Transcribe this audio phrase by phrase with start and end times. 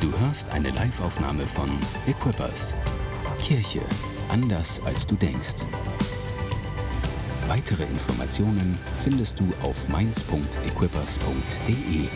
[0.00, 1.68] Du hörst eine Liveaufnahme von
[2.06, 2.76] Equippers.
[3.40, 3.80] Kirche
[4.28, 5.64] anders als du denkst.
[7.48, 12.08] Weitere Informationen findest du auf mainz.equippers.de.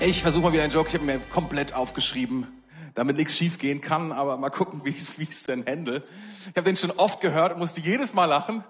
[0.00, 0.88] Ich versuche mal wieder einen Joke.
[0.88, 2.48] Ich habe mir komplett aufgeschrieben,
[2.96, 6.02] damit nichts schief gehen kann, aber mal gucken, wie ich es denn handle.
[6.50, 8.64] Ich habe den schon oft gehört und musste jedes Mal lachen,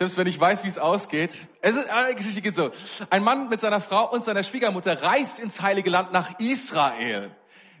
[0.00, 1.42] selbst wenn ich weiß, wie es ausgeht.
[1.60, 2.70] Es ist, eine Geschichte geht so.
[3.10, 7.30] Ein Mann mit seiner Frau und seiner Schwiegermutter reist ins Heilige Land nach Israel.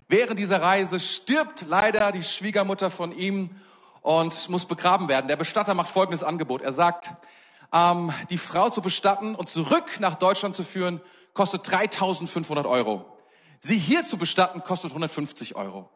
[0.06, 3.48] Während dieser Reise stirbt leider die Schwiegermutter von ihm
[4.02, 5.28] und muss begraben werden.
[5.28, 6.60] Der Bestatter macht folgendes Angebot.
[6.60, 7.10] Er sagt,
[7.72, 11.00] ähm, die Frau zu bestatten und zurück nach Deutschland zu führen,
[11.32, 13.06] kostet 3500 Euro.
[13.60, 15.88] Sie hier zu bestatten, kostet 150 Euro.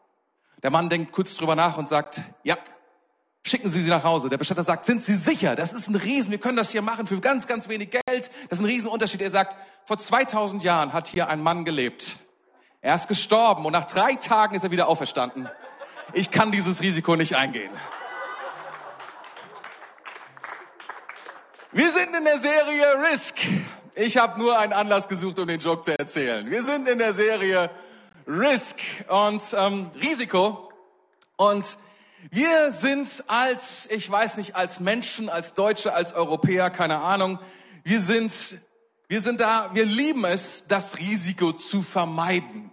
[0.62, 2.56] Der Mann denkt kurz drüber nach und sagt, ja,
[3.44, 4.28] schicken Sie sie nach Hause.
[4.28, 5.54] Der Bestatter sagt, sind Sie sicher?
[5.54, 8.30] Das ist ein Riesen, wir können das hier machen für ganz, ganz wenig Geld.
[8.48, 9.20] Das ist ein Riesenunterschied.
[9.20, 12.16] Er sagt, vor 2000 Jahren hat hier ein Mann gelebt.
[12.80, 15.48] Er ist gestorben und nach drei Tagen ist er wieder auferstanden.
[16.12, 17.70] Ich kann dieses Risiko nicht eingehen.
[21.72, 23.36] Wir sind in der Serie Risk.
[23.94, 26.50] Ich habe nur einen Anlass gesucht, um den Joke zu erzählen.
[26.50, 27.70] Wir sind in der Serie
[28.26, 28.76] Risk
[29.08, 30.70] und ähm, Risiko.
[31.36, 31.76] Und
[32.30, 37.38] wir sind als, ich weiß nicht, als Menschen, als Deutsche, als Europäer, keine Ahnung,
[37.82, 38.32] wir sind,
[39.08, 42.70] wir sind da, wir lieben es, das Risiko zu vermeiden.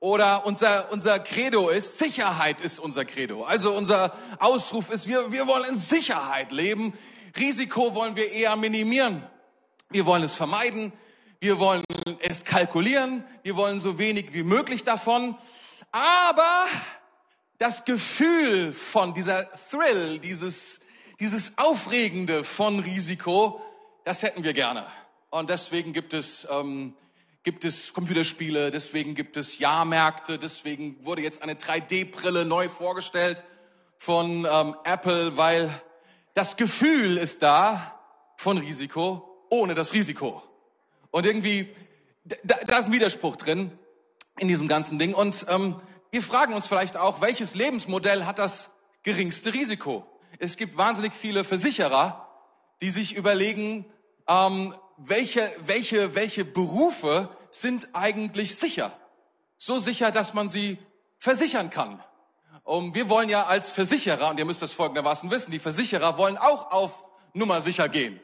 [0.00, 3.44] Oder unser, unser Credo ist, Sicherheit ist unser Credo.
[3.44, 6.92] Also unser Ausruf ist, wir, wir wollen in Sicherheit leben.
[7.36, 9.22] Risiko wollen wir eher minimieren.
[9.90, 10.92] Wir wollen es vermeiden.
[11.40, 11.84] Wir wollen
[12.20, 13.24] es kalkulieren.
[13.42, 15.36] Wir wollen so wenig wie möglich davon.
[15.92, 16.66] Aber
[17.58, 20.80] das Gefühl von dieser Thrill, dieses,
[21.20, 23.60] dieses Aufregende von Risiko,
[24.04, 24.86] das hätten wir gerne.
[25.30, 26.94] Und deswegen gibt es ähm,
[27.46, 33.44] gibt es Computerspiele, deswegen gibt es Jahrmärkte, deswegen wurde jetzt eine 3D-Brille neu vorgestellt
[33.98, 35.70] von ähm, Apple, weil
[36.34, 38.00] das Gefühl ist da
[38.36, 40.42] von Risiko ohne das Risiko.
[41.12, 41.68] Und irgendwie,
[42.24, 43.70] da, da ist ein Widerspruch drin
[44.40, 45.14] in diesem ganzen Ding.
[45.14, 45.80] Und ähm,
[46.10, 48.70] wir fragen uns vielleicht auch, welches Lebensmodell hat das
[49.02, 50.06] geringste Risiko?
[50.38, 52.28] Es gibt wahnsinnig viele Versicherer,
[52.80, 53.86] die sich überlegen,
[54.28, 58.92] ähm, welche, welche, welche Berufe sind eigentlich sicher?
[59.56, 60.78] So sicher, dass man sie
[61.18, 62.02] versichern kann.
[62.64, 66.36] Und wir wollen ja als Versicherer, und ihr müsst das folgendermaßen wissen, die Versicherer wollen
[66.36, 68.20] auch auf Nummer sicher gehen.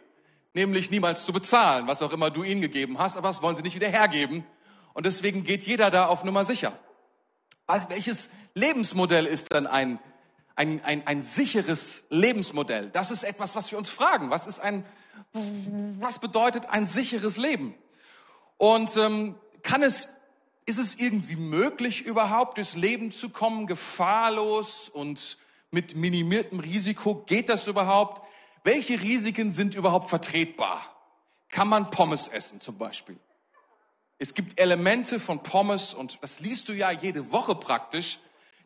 [0.55, 3.63] Nämlich niemals zu bezahlen, was auch immer du ihnen gegeben hast, aber das wollen sie
[3.63, 4.45] nicht wieder hergeben.
[4.95, 6.73] Und deswegen geht jeder da auf Nummer sicher.
[7.67, 9.99] Also welches Lebensmodell ist dann ein,
[10.57, 12.91] ein, ein, ein sicheres Lebensmodell?
[12.91, 14.31] Das ist etwas, was wir uns fragen.
[14.31, 14.85] Was ist ein,
[16.01, 17.75] was bedeutet ein sicheres Leben?
[18.59, 20.09] Und ähm, kann es,
[20.67, 25.39] ist es irgendwie möglich, überhaupt durchs Leben zu kommen, gefahrlos und
[25.71, 27.25] mit minimiertem Risiko?
[27.27, 28.23] Geht das überhaupt?
[28.65, 30.83] Welche Risiken sind überhaupt vertretbar?
[31.49, 33.19] Kann man Pommes essen zum Beispiel?
[34.23, 38.21] Es gibt Elemente von Pommes und das liest du ja jede Woche praktisch,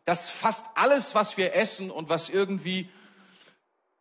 [0.05, 2.91] dass fast alles, was wir essen und was irgendwie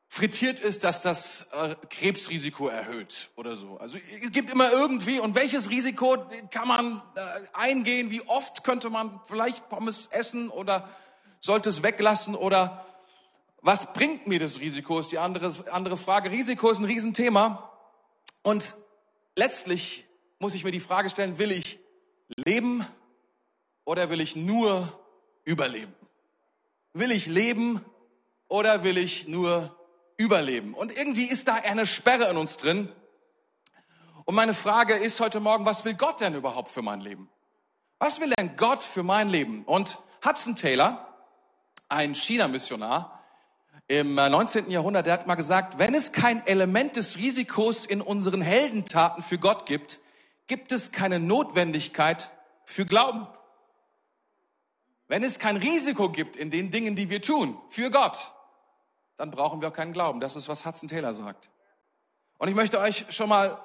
[0.06, 3.78] frittiert ist, dass das äh, Krebsrisiko erhöht oder so.
[3.78, 6.18] Also es gibt immer irgendwie und welches Risiko
[6.50, 7.20] kann man äh,
[7.54, 8.10] eingehen?
[8.10, 10.90] Wie oft könnte man vielleicht Pommes essen oder
[11.40, 12.84] sollte es weglassen oder
[13.62, 15.00] was bringt mir das Risiko?
[15.00, 16.30] Ist die andere andere Frage.
[16.30, 17.72] Risiko ist ein Riesenthema
[18.42, 18.74] und
[19.36, 20.05] letztlich
[20.38, 21.78] muss ich mir die Frage stellen: Will ich
[22.28, 22.86] leben
[23.84, 24.92] oder will ich nur
[25.44, 25.94] überleben?
[26.92, 27.84] Will ich leben
[28.48, 29.76] oder will ich nur
[30.16, 30.74] überleben.
[30.74, 32.88] Und irgendwie ist da eine Sperre in uns drin.
[34.24, 37.28] Und meine Frage ist heute Morgen, was will Gott denn überhaupt für mein Leben?
[37.98, 39.64] Was will denn Gott für mein Leben?
[39.64, 41.06] Und Hudson Taylor,
[41.88, 43.22] ein China-Missionar
[43.88, 44.68] im 19.
[44.68, 49.22] Äh, Jahrhundert, der hat mal gesagt, wenn es kein Element des Risikos in unseren Heldentaten
[49.22, 50.00] für Gott gibt,
[50.46, 52.30] gibt es keine Notwendigkeit
[52.64, 53.26] für Glauben.
[55.08, 58.34] Wenn es kein Risiko gibt in den Dingen, die wir tun, für Gott,
[59.16, 60.20] dann brauchen wir auch keinen Glauben.
[60.20, 61.48] Das ist, was Hudson Taylor sagt.
[62.38, 63.62] Und ich möchte euch schon mal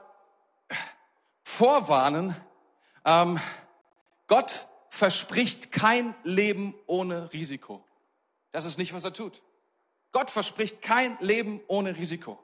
[1.43, 2.35] vorwarnen,
[3.05, 3.39] ähm,
[4.27, 7.83] Gott verspricht kein Leben ohne Risiko.
[8.51, 9.41] Das ist nicht, was er tut.
[10.11, 12.39] Gott verspricht kein Leben ohne Risiko.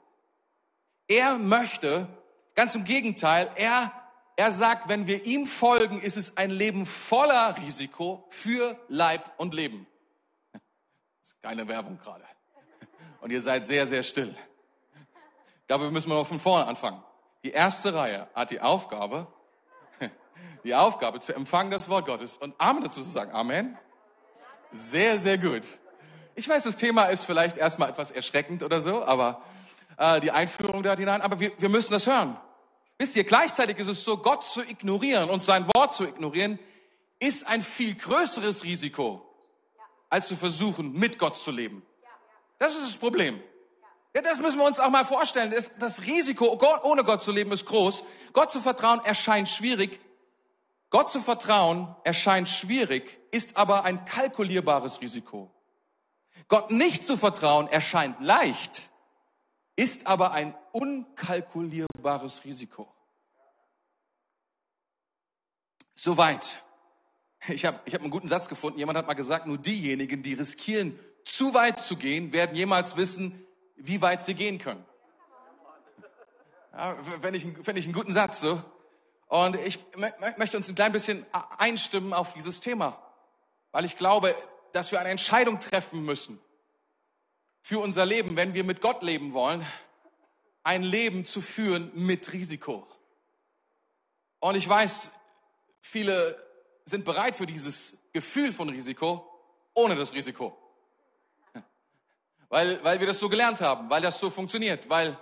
[1.06, 2.08] Er möchte,
[2.54, 3.92] ganz im Gegenteil, er,
[4.38, 9.52] er sagt, wenn wir ihm folgen, ist es ein Leben voller Risiko für Leib und
[9.52, 9.84] Leben.
[10.52, 12.22] Das ist keine Werbung gerade
[13.20, 14.32] und ihr seid sehr, sehr still.
[15.66, 17.02] Dafür müssen wir noch von vorne anfangen.
[17.42, 19.26] Die erste Reihe hat die Aufgabe,
[20.62, 23.32] die Aufgabe zu empfangen das Wort Gottes und Amen dazu zu sagen.
[23.32, 23.76] Amen.
[24.70, 25.64] Sehr, sehr gut.
[26.36, 29.42] Ich weiß, das Thema ist vielleicht erstmal etwas erschreckend oder so, aber
[29.96, 32.38] äh, die Einführung da hinein, aber wir, wir müssen das hören.
[32.98, 36.58] Wisst ihr, gleichzeitig ist es so, Gott zu ignorieren und sein Wort zu ignorieren,
[37.20, 39.24] ist ein viel größeres Risiko,
[40.10, 41.84] als zu versuchen, mit Gott zu leben.
[42.58, 43.40] Das ist das Problem.
[44.14, 45.52] Ja, das müssen wir uns auch mal vorstellen.
[45.52, 48.02] Das, das Risiko, ohne Gott zu leben, ist groß.
[48.32, 50.00] Gott zu vertrauen erscheint schwierig.
[50.90, 55.52] Gott zu vertrauen erscheint schwierig, ist aber ein kalkulierbares Risiko.
[56.48, 58.88] Gott nicht zu vertrauen erscheint leicht,
[59.76, 62.92] ist aber ein unkalkulierbares Risiko.
[65.94, 66.62] Soweit.
[67.48, 68.78] Ich habe ich hab einen guten Satz gefunden.
[68.78, 73.46] Jemand hat mal gesagt, nur diejenigen, die riskieren, zu weit zu gehen, werden jemals wissen,
[73.76, 74.84] wie weit sie gehen können.
[76.72, 78.62] Ja, wenn ich, ich einen guten Satz so.
[79.26, 79.78] Und ich
[80.38, 81.26] möchte uns ein klein bisschen
[81.58, 82.98] einstimmen auf dieses Thema,
[83.72, 84.34] weil ich glaube,
[84.72, 86.40] dass wir eine Entscheidung treffen müssen
[87.60, 89.66] für unser Leben, wenn wir mit Gott leben wollen,
[90.68, 92.86] ein Leben zu führen mit Risiko.
[94.38, 95.10] Und ich weiß,
[95.80, 96.36] viele
[96.84, 99.26] sind bereit für dieses Gefühl von Risiko
[99.72, 100.58] ohne das Risiko.
[102.50, 105.18] Weil, weil wir das so gelernt haben, weil das so funktioniert, weil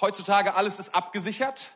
[0.00, 1.72] heutzutage alles ist abgesichert.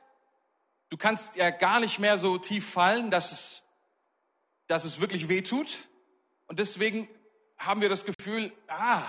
[0.88, 3.62] Du kannst ja gar nicht mehr so tief fallen, dass es,
[4.66, 5.78] dass es wirklich weh tut.
[6.48, 7.08] Und deswegen
[7.58, 9.02] haben wir das Gefühl, ah,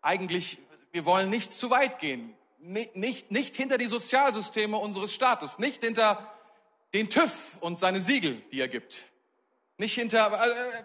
[0.00, 0.58] eigentlich,
[0.92, 2.36] wir wollen nicht zu weit gehen.
[2.66, 6.32] Nicht, nicht, hinter die Sozialsysteme unseres Staates, nicht hinter
[6.94, 9.04] den TÜV und seine Siegel, die er gibt.
[9.76, 10.84] Nicht hinter, äh,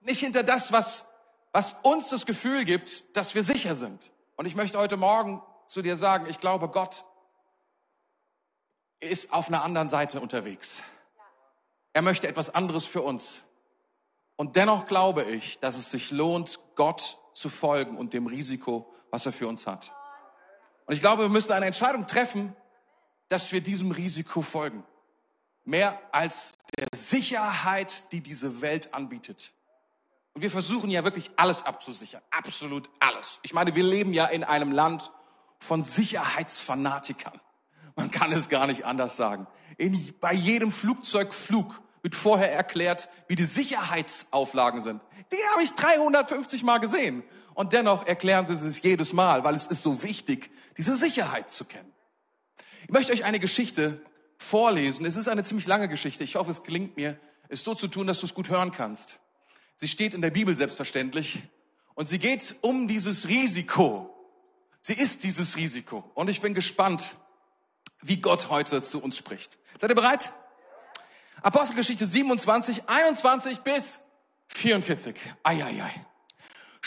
[0.00, 1.06] nicht hinter das, was,
[1.52, 4.12] was uns das Gefühl gibt, dass wir sicher sind.
[4.36, 7.04] Und ich möchte heute Morgen zu dir sagen, ich glaube, Gott
[9.00, 10.82] ist auf einer anderen Seite unterwegs.
[11.94, 13.40] Er möchte etwas anderes für uns.
[14.36, 19.24] Und dennoch glaube ich, dass es sich lohnt, Gott zu folgen und dem Risiko, was
[19.24, 19.92] er für uns hat.
[20.86, 22.54] Und ich glaube, wir müssen eine Entscheidung treffen,
[23.28, 24.84] dass wir diesem Risiko folgen.
[25.64, 29.52] Mehr als der Sicherheit, die diese Welt anbietet.
[30.32, 32.22] Und wir versuchen ja wirklich alles abzusichern.
[32.30, 33.40] Absolut alles.
[33.42, 35.10] Ich meine, wir leben ja in einem Land
[35.58, 37.40] von Sicherheitsfanatikern.
[37.96, 39.46] Man kann es gar nicht anders sagen.
[39.78, 45.02] In, bei jedem Flugzeugflug wird vorher erklärt, wie die Sicherheitsauflagen sind.
[45.32, 47.24] Die habe ich 350 Mal gesehen.
[47.56, 51.64] Und dennoch erklären sie es jedes Mal, weil es ist so wichtig, diese Sicherheit zu
[51.64, 51.90] kennen.
[52.82, 53.98] Ich möchte euch eine Geschichte
[54.36, 55.06] vorlesen.
[55.06, 56.22] Es ist eine ziemlich lange Geschichte.
[56.22, 57.18] Ich hoffe, es gelingt mir,
[57.48, 59.18] es so zu tun, dass du es gut hören kannst.
[59.74, 61.42] Sie steht in der Bibel selbstverständlich.
[61.94, 64.14] Und sie geht um dieses Risiko.
[64.82, 66.10] Sie ist dieses Risiko.
[66.14, 67.16] Und ich bin gespannt,
[68.02, 69.58] wie Gott heute zu uns spricht.
[69.78, 70.30] Seid ihr bereit?
[71.40, 74.00] Apostelgeschichte 27, 21 bis
[74.48, 75.16] 44.
[75.42, 76.05] Eieiei.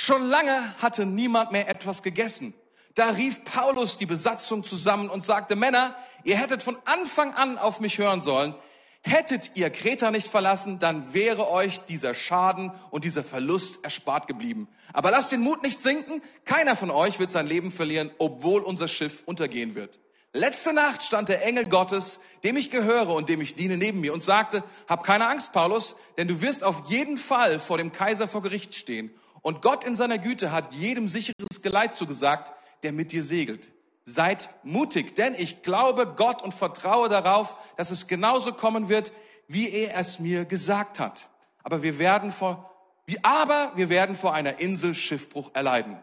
[0.01, 2.53] Schon lange hatte niemand mehr etwas gegessen.
[2.95, 5.93] Da rief Paulus die Besatzung zusammen und sagte, Männer,
[6.23, 8.55] ihr hättet von Anfang an auf mich hören sollen.
[9.01, 14.69] Hättet ihr Kreta nicht verlassen, dann wäre euch dieser Schaden und dieser Verlust erspart geblieben.
[14.93, 16.21] Aber lasst den Mut nicht sinken.
[16.45, 19.99] Keiner von euch wird sein Leben verlieren, obwohl unser Schiff untergehen wird.
[20.31, 24.13] Letzte Nacht stand der Engel Gottes, dem ich gehöre und dem ich diene, neben mir
[24.13, 28.29] und sagte, hab keine Angst, Paulus, denn du wirst auf jeden Fall vor dem Kaiser
[28.29, 29.11] vor Gericht stehen.
[29.41, 32.51] Und Gott in seiner Güte hat jedem sicheres Geleit zugesagt,
[32.83, 33.71] der mit dir segelt.
[34.03, 39.11] Seid mutig, denn ich glaube Gott und vertraue darauf, dass es genauso kommen wird,
[39.47, 41.27] wie er es mir gesagt hat.
[41.63, 42.71] Aber wir werden vor,
[43.05, 45.97] wie, aber wir werden vor einer Insel Schiffbruch erleiden.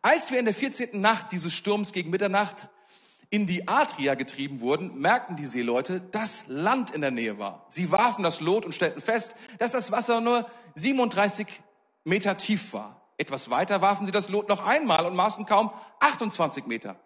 [0.00, 1.00] Als wir in der 14.
[1.00, 2.68] Nacht dieses Sturms gegen Mitternacht
[3.30, 7.66] in die Adria getrieben wurden, merkten die Seeleute, dass Land in der Nähe war.
[7.68, 11.46] Sie warfen das Lot und stellten fest, dass das Wasser nur 37
[12.04, 13.02] Meter tief war.
[13.16, 16.96] Etwas weiter warfen sie das Lot noch einmal und maßen kaum 28 Meter.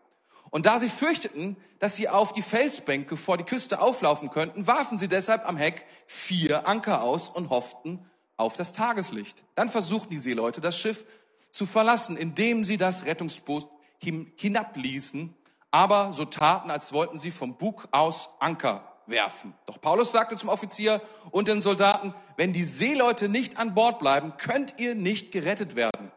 [0.51, 4.99] Und da sie fürchteten, dass sie auf die Felsbänke vor die Küste auflaufen könnten, warfen
[4.99, 8.05] sie deshalb am Heck vier Anker aus und hofften
[8.37, 9.43] auf das Tageslicht.
[9.55, 11.07] Dann versuchten die Seeleute, das Schiff
[11.51, 13.69] zu verlassen, indem sie das Rettungsboot
[13.99, 15.35] hinabließen
[15.73, 19.55] aber so taten, als wollten sie vom Bug aus Anker werfen.
[19.67, 24.35] Doch Paulus sagte zum Offizier und den Soldaten, wenn die Seeleute nicht an Bord bleiben,
[24.37, 26.13] könnt ihr nicht gerettet werden.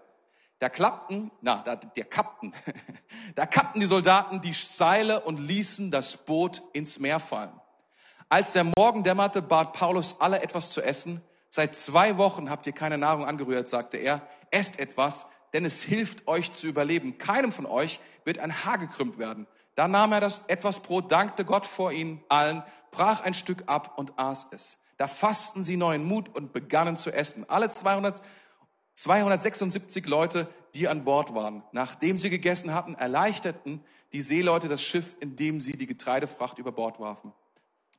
[0.59, 2.53] Da klappten, na, da, der kappten,
[3.35, 7.59] da kappten die Soldaten die Seile und ließen das Boot ins Meer fallen.
[8.29, 11.21] Als der Morgen dämmerte, bat Paulus alle etwas zu essen.
[11.49, 14.21] Seit zwei Wochen habt ihr keine Nahrung angerührt, sagte er.
[14.49, 17.17] Esst etwas, denn es hilft euch zu überleben.
[17.17, 19.47] Keinem von euch wird ein Haar gekrümmt werden.
[19.75, 23.97] Da nahm er das etwas Brot, dankte Gott vor ihnen allen, brach ein Stück ab
[23.97, 24.77] und aß es.
[24.97, 27.47] Da fassten sie neuen Mut und begannen zu essen.
[27.49, 28.23] Alle 200,
[28.93, 35.17] 276 Leute, die an Bord waren, nachdem sie gegessen hatten, erleichterten die Seeleute das Schiff,
[35.19, 37.33] indem sie die Getreidefracht über Bord warfen.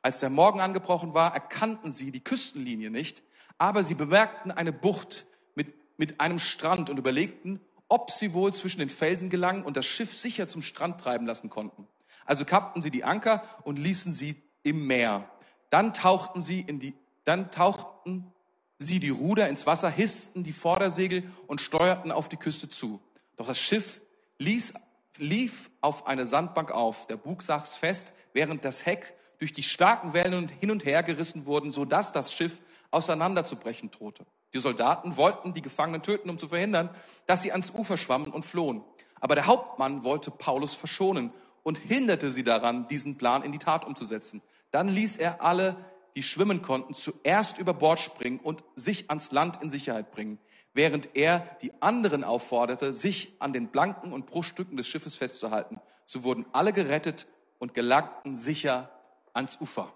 [0.01, 3.23] Als der Morgen angebrochen war, erkannten sie die Küstenlinie nicht,
[3.59, 8.81] aber sie bemerkten eine Bucht mit, mit einem Strand und überlegten, ob sie wohl zwischen
[8.81, 11.87] den Felsen gelangen und das Schiff sicher zum Strand treiben lassen konnten.
[12.25, 15.31] Also kappten sie die Anker und ließen sie im Meer.
[15.71, 18.33] Dann tauchten sie in die, dann tauchten
[18.79, 23.01] sie die Ruder ins Wasser, hissten die Vordersegel und steuerten auf die Küste zu.
[23.37, 24.01] Doch das Schiff
[24.39, 24.75] ließ,
[25.19, 27.07] lief auf eine Sandbank auf.
[27.07, 31.47] Der Bug saß fest, während das Heck durch die starken Wellen hin und her gerissen
[31.47, 34.25] wurden, so dass das Schiff auseinanderzubrechen drohte.
[34.57, 36.89] Die Soldaten wollten die Gefangenen töten, um zu verhindern,
[37.27, 38.83] dass sie ans Ufer schwammen und flohen.
[39.21, 41.31] Aber der Hauptmann wollte Paulus verschonen
[41.63, 44.41] und hinderte sie daran, diesen Plan in die Tat umzusetzen.
[44.71, 45.77] Dann ließ er alle,
[46.17, 50.39] die schwimmen konnten, zuerst über Bord springen und sich ans Land in Sicherheit bringen,
[50.73, 55.83] während er die anderen aufforderte, sich an den Blanken und Bruchstücken des Schiffes festzuhalten.
[56.07, 57.27] So wurden alle gerettet
[57.59, 58.89] und gelangten sicher
[59.35, 59.93] ans Ufer.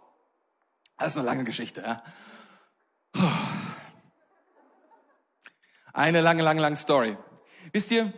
[0.99, 1.81] Das ist eine lange Geschichte.
[1.81, 2.02] Ja?
[5.93, 7.17] Eine lange, lange, lange Story.
[7.73, 8.13] Wisst ihr,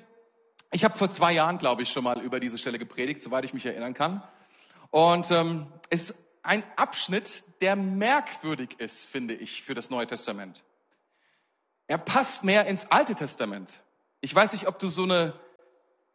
[0.72, 3.54] ich habe vor zwei Jahren, glaube ich, schon mal über diese Stelle gepredigt, soweit ich
[3.54, 4.22] mich erinnern kann.
[4.90, 10.64] Und ähm, ist ein Abschnitt, der merkwürdig ist, finde ich, für das Neue Testament.
[11.86, 13.72] Er passt mehr ins Alte Testament.
[14.20, 15.34] Ich weiß nicht, ob du so eine,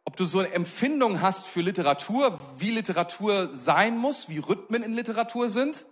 [0.04, 4.92] ob du so eine Empfindung hast für Literatur, wie Literatur sein muss, wie Rhythmen in
[4.92, 5.84] Literatur sind.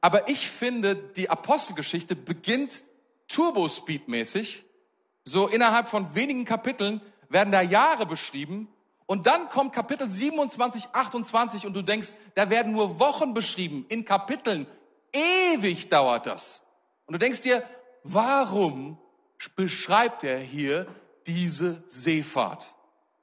[0.00, 2.82] Aber ich finde, die Apostelgeschichte beginnt
[3.28, 4.64] Turbo-Speed-mäßig
[5.28, 8.68] so innerhalb von wenigen Kapiteln werden da Jahre beschrieben
[9.06, 14.04] und dann kommt Kapitel 27, 28 und du denkst, da werden nur Wochen beschrieben in
[14.04, 14.66] Kapiteln.
[15.12, 16.62] Ewig dauert das.
[17.06, 17.62] Und du denkst dir,
[18.04, 18.98] warum
[19.54, 20.86] beschreibt er hier
[21.26, 22.74] diese Seefahrt?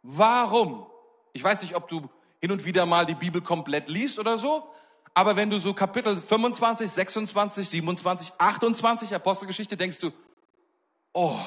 [0.04, 0.86] Warum?
[1.34, 2.10] Ich weiß nicht, ob du
[2.40, 4.68] hin und wieder mal die Bibel komplett liest oder so,
[5.14, 10.12] aber wenn du so Kapitel 25, 26, 27, 28 Apostelgeschichte denkst du,
[11.14, 11.38] oh,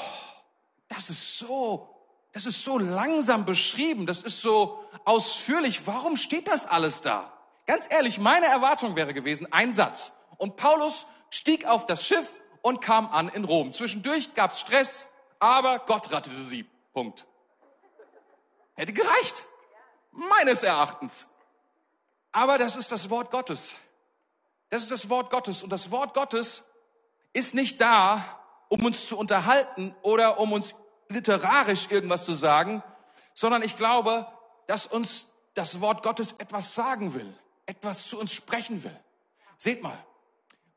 [0.89, 1.89] das ist so,
[2.33, 5.87] das ist so langsam beschrieben, das ist so ausführlich.
[5.87, 7.33] Warum steht das alles da?
[7.67, 10.13] Ganz ehrlich, meine Erwartung wäre gewesen, ein Satz.
[10.39, 13.73] Und Paulus stieg auf das Schiff und kam an in Rom.
[13.73, 15.07] Zwischendurch gab es Stress,
[15.39, 16.65] aber Gott rettete sie.
[16.93, 17.27] Punkt.
[18.75, 19.45] Hätte gereicht.
[20.13, 21.29] Meines Erachtens.
[22.33, 23.75] Aber das ist das Wort Gottes.
[24.71, 25.63] Das ist das Wort Gottes.
[25.63, 26.65] Und das Wort Gottes
[27.33, 28.38] ist nicht da,
[28.69, 30.75] um uns zu unterhalten oder um uns
[31.09, 32.83] literarisch irgendwas zu sagen,
[33.35, 34.27] sondern ich glaube,
[34.67, 37.33] dass uns das Wort Gottes etwas sagen will,
[37.67, 38.97] etwas zu uns sprechen will.
[39.57, 39.99] Seht mal,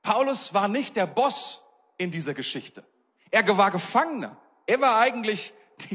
[0.01, 1.61] Paulus war nicht der Boss
[1.97, 2.83] in dieser Geschichte.
[3.29, 4.37] Er war Gefangener.
[4.65, 5.53] Er war eigentlich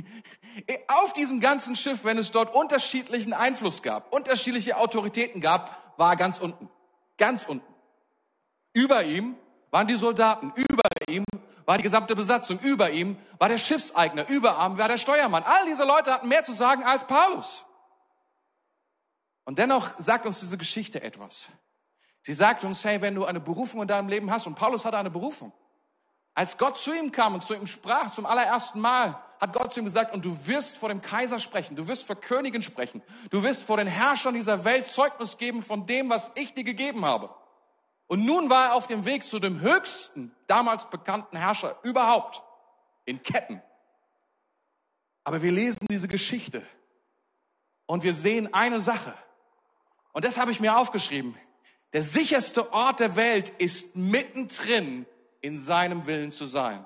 [0.88, 6.16] auf diesem ganzen Schiff, wenn es dort unterschiedlichen Einfluss gab, unterschiedliche Autoritäten gab, war er
[6.16, 6.68] ganz unten.
[7.18, 7.74] Ganz unten.
[8.72, 9.36] Über ihm
[9.70, 10.52] waren die Soldaten.
[10.54, 11.24] Über ihm
[11.66, 12.58] war die gesamte Besatzung.
[12.60, 14.28] Über ihm war der Schiffseigner.
[14.28, 15.42] Über ihm war der Steuermann.
[15.42, 17.64] All diese Leute hatten mehr zu sagen als Paulus.
[19.44, 21.48] Und dennoch sagt uns diese Geschichte etwas.
[22.22, 24.98] Sie sagt uns, hey, wenn du eine Berufung in deinem Leben hast, und Paulus hatte
[24.98, 25.52] eine Berufung.
[26.34, 29.80] Als Gott zu ihm kam und zu ihm sprach zum allerersten Mal, hat Gott zu
[29.80, 33.42] ihm gesagt, und du wirst vor dem Kaiser sprechen, du wirst vor Königen sprechen, du
[33.42, 37.30] wirst vor den Herrschern dieser Welt Zeugnis geben von dem, was ich dir gegeben habe.
[38.08, 42.42] Und nun war er auf dem Weg zu dem höchsten, damals bekannten Herrscher überhaupt,
[43.04, 43.60] in Ketten.
[45.24, 46.62] Aber wir lesen diese Geschichte
[47.86, 49.14] und wir sehen eine Sache.
[50.12, 51.36] Und das habe ich mir aufgeschrieben.
[51.92, 55.06] Der sicherste Ort der Welt ist mittendrin
[55.40, 56.84] in seinem Willen zu sein.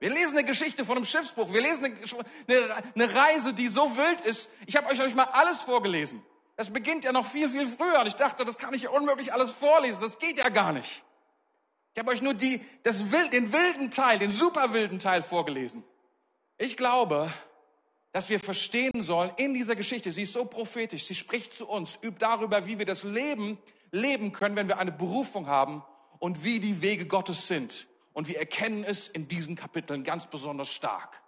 [0.00, 1.52] Wir lesen eine Geschichte von einem Schiffsbruch.
[1.52, 4.50] Wir lesen eine, eine Reise, die so wild ist.
[4.66, 6.22] Ich habe euch, euch mal alles vorgelesen.
[6.56, 8.00] Das beginnt ja noch viel, viel früher.
[8.00, 10.00] Und ich dachte, das kann ich ja unmöglich alles vorlesen.
[10.00, 11.02] Das geht ja gar nicht.
[11.94, 12.98] Ich habe euch nur die, das,
[13.32, 15.84] den wilden Teil, den super wilden Teil vorgelesen.
[16.58, 17.32] Ich glaube,
[18.12, 21.98] dass wir verstehen sollen in dieser Geschichte, sie ist so prophetisch, sie spricht zu uns,
[22.02, 23.58] übt darüber, wie wir das Leben
[23.90, 25.84] leben können, wenn wir eine Berufung haben
[26.18, 27.86] und wie die Wege Gottes sind.
[28.12, 31.20] Und wir erkennen es in diesen Kapiteln ganz besonders stark.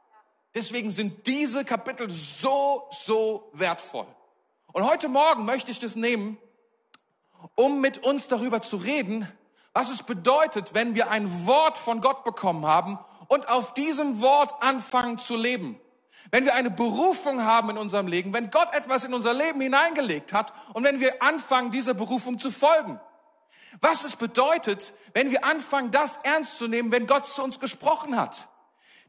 [0.54, 4.06] Deswegen sind diese Kapitel so, so wertvoll.
[4.72, 6.38] Und heute Morgen möchte ich das nehmen,
[7.54, 9.30] um mit uns darüber zu reden,
[9.72, 14.62] was es bedeutet, wenn wir ein Wort von Gott bekommen haben und auf diesem Wort
[14.62, 15.80] anfangen zu leben.
[16.30, 20.32] wenn wir eine Berufung haben in unserem Leben, wenn Gott etwas in unser Leben hineingelegt
[20.32, 23.00] hat und wenn wir anfangen, dieser Berufung zu folgen.
[23.80, 28.16] Was es bedeutet, wenn wir anfangen, das ernst zu nehmen, wenn Gott zu uns gesprochen
[28.16, 28.48] hat.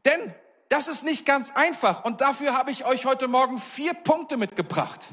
[0.04, 0.34] Denn
[0.68, 5.08] das ist nicht ganz einfach und dafür habe ich euch heute Morgen vier Punkte mitgebracht.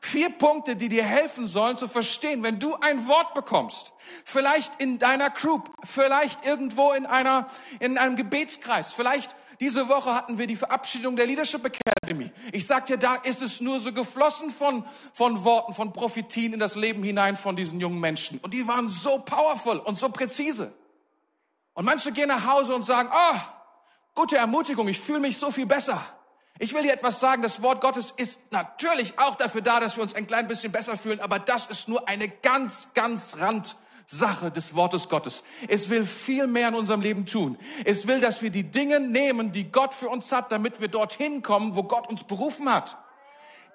[0.00, 3.92] Vier Punkte, die dir helfen sollen zu verstehen, wenn du ein Wort bekommst,
[4.24, 7.48] vielleicht in deiner Group, vielleicht irgendwo in einer,
[7.80, 12.30] in einem Gebetskreis, vielleicht diese Woche hatten wir die Verabschiedung der Leadership Academy.
[12.52, 16.60] Ich sag dir, da ist es nur so geflossen von, von Worten, von Prophetien in
[16.60, 18.38] das Leben hinein von diesen jungen Menschen.
[18.38, 20.72] Und die waren so powerful und so präzise.
[21.74, 23.36] Und manche gehen nach Hause und sagen, oh,
[24.14, 26.04] gute Ermutigung, ich fühle mich so viel besser.
[26.60, 30.02] Ich will dir etwas sagen, das Wort Gottes ist natürlich auch dafür da, dass wir
[30.02, 33.76] uns ein klein bisschen besser fühlen, aber das ist nur eine ganz, ganz Rand
[34.10, 35.44] Sache des Wortes Gottes.
[35.68, 37.58] Es will viel mehr in unserem Leben tun.
[37.84, 41.42] Es will, dass wir die Dinge nehmen, die Gott für uns hat, damit wir dorthin
[41.42, 42.96] kommen, wo Gott uns berufen hat.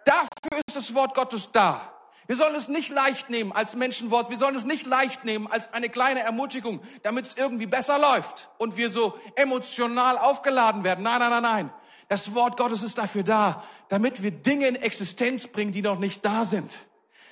[0.05, 1.93] Dafür ist das Wort Gottes da.
[2.25, 4.29] Wir sollen es nicht leicht nehmen als Menschenwort.
[4.31, 8.49] Wir sollen es nicht leicht nehmen als eine kleine Ermutigung, damit es irgendwie besser läuft
[8.57, 11.03] und wir so emotional aufgeladen werden.
[11.03, 11.73] Nein, nein, nein, nein.
[12.09, 16.23] Das Wort Gottes ist dafür da, damit wir Dinge in Existenz bringen, die noch nicht
[16.25, 16.77] da sind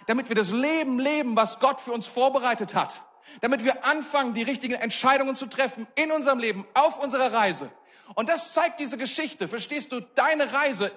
[0.07, 3.01] damit wir das Leben leben, was Gott für uns vorbereitet hat.
[3.41, 7.71] Damit wir anfangen, die richtigen Entscheidungen zu treffen in unserem Leben, auf unserer Reise.
[8.15, 9.47] Und das zeigt diese Geschichte.
[9.47, 10.01] Verstehst du?
[10.01, 10.91] Deine Reise,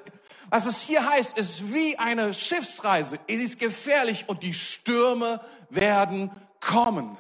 [0.51, 3.21] was es hier heißt, ist wie eine Schiffsreise.
[3.29, 5.41] Es ist gefährlich und die Stürme
[5.71, 7.17] werden kommen.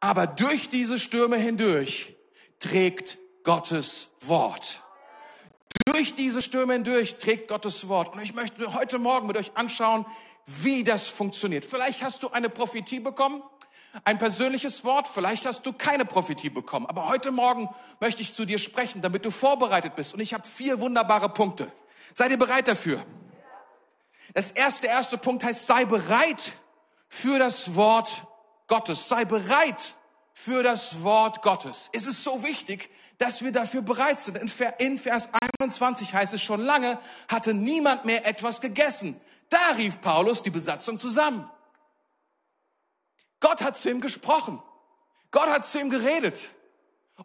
[0.00, 2.16] Aber durch diese Stürme hindurch
[2.58, 4.82] trägt Gottes Wort.
[6.00, 8.14] Durch diese Stürme hindurch trägt Gottes Wort.
[8.14, 10.06] Und ich möchte heute Morgen mit euch anschauen,
[10.46, 11.66] wie das funktioniert.
[11.66, 13.42] Vielleicht hast du eine Prophetie bekommen,
[14.04, 16.86] ein persönliches Wort, vielleicht hast du keine Prophetie bekommen.
[16.86, 17.68] Aber heute Morgen
[18.00, 20.14] möchte ich zu dir sprechen, damit du vorbereitet bist.
[20.14, 21.70] Und ich habe vier wunderbare Punkte.
[22.14, 23.04] Seid ihr bereit dafür?
[24.32, 26.52] Das erste, erste Punkt heißt, sei bereit
[27.08, 28.26] für das Wort
[28.68, 29.06] Gottes.
[29.06, 29.92] Sei bereit
[30.32, 31.90] für das Wort Gottes.
[31.92, 32.88] Es ist so wichtig,
[33.20, 34.38] dass wir dafür bereit sind.
[34.78, 35.28] In Vers
[35.60, 39.20] 21 heißt es schon lange, hatte niemand mehr etwas gegessen.
[39.50, 41.48] Da rief Paulus die Besatzung zusammen.
[43.38, 44.62] Gott hat zu ihm gesprochen.
[45.32, 46.48] Gott hat zu ihm geredet.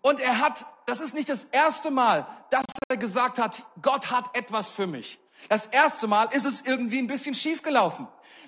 [0.01, 4.36] Und er hat, das ist nicht das erste Mal, dass er gesagt hat, Gott hat
[4.36, 5.17] etwas für mich.
[5.47, 8.05] Das erste Mal ist es irgendwie ein bisschen schief gelaufen.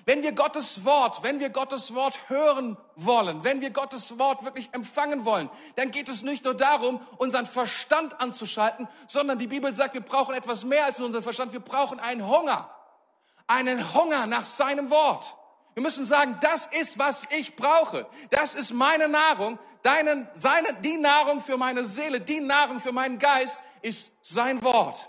[0.08, 4.70] Wenn wir Gottes Wort, wenn wir Gottes Wort hören wollen, wenn wir Gottes Wort wirklich
[4.72, 9.94] empfangen wollen, dann geht es nicht nur darum, unseren Verstand anzuschalten, sondern die Bibel sagt,
[9.94, 11.52] wir brauchen etwas mehr als unseren Verstand.
[11.52, 12.68] Wir brauchen einen Hunger
[13.48, 15.34] einen Hunger nach seinem Wort.
[15.74, 18.06] Wir müssen sagen, das ist, was ich brauche.
[18.30, 19.58] Das ist meine Nahrung.
[19.82, 25.08] Deine, seine, die Nahrung für meine Seele, die Nahrung für meinen Geist ist sein Wort.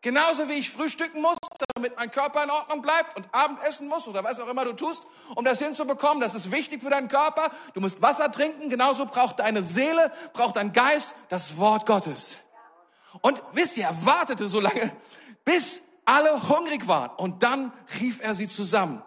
[0.00, 1.36] Genauso wie ich frühstücken muss,
[1.74, 5.02] damit mein Körper in Ordnung bleibt und Abendessen muss oder was auch immer du tust,
[5.34, 6.20] um das hinzubekommen.
[6.20, 7.50] Das ist wichtig für deinen Körper.
[7.74, 8.68] Du musst Wasser trinken.
[8.68, 12.36] Genauso braucht deine Seele, braucht dein Geist das Wort Gottes.
[13.20, 14.92] Und wisst ihr, er wartete so lange,
[15.44, 17.10] bis alle hungrig waren.
[17.16, 19.02] Und dann rief er sie zusammen.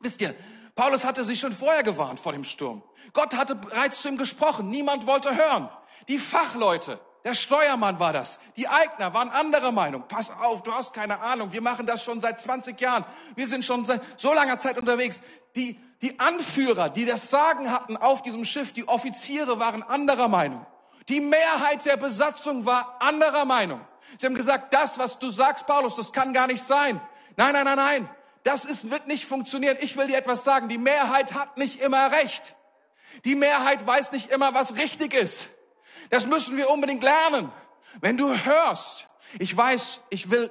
[0.00, 0.34] Wisst ihr,
[0.74, 2.82] Paulus hatte sich schon vorher gewarnt vor dem Sturm.
[3.12, 4.70] Gott hatte bereits zu ihm gesprochen.
[4.70, 5.68] Niemand wollte hören.
[6.08, 8.40] Die Fachleute, der Steuermann war das.
[8.56, 10.04] Die Eigner waren anderer Meinung.
[10.08, 11.52] Pass auf, du hast keine Ahnung.
[11.52, 13.04] Wir machen das schon seit 20 Jahren.
[13.36, 15.22] Wir sind schon seit so langer Zeit unterwegs.
[15.54, 20.66] Die, die Anführer, die das Sagen hatten auf diesem Schiff, die Offiziere waren anderer Meinung.
[21.08, 23.80] Die Mehrheit der Besatzung war anderer Meinung.
[24.18, 27.00] Sie haben gesagt, das, was du sagst, Paulus, das kann gar nicht sein.
[27.36, 28.08] Nein, nein, nein, nein.
[28.42, 29.76] Das ist, wird nicht funktionieren.
[29.80, 30.68] Ich will dir etwas sagen.
[30.68, 32.56] Die Mehrheit hat nicht immer recht.
[33.24, 35.48] Die Mehrheit weiß nicht immer, was richtig ist.
[36.12, 37.50] Das müssen wir unbedingt lernen.
[38.02, 40.50] Wenn du hörst, ich weiß, ich will,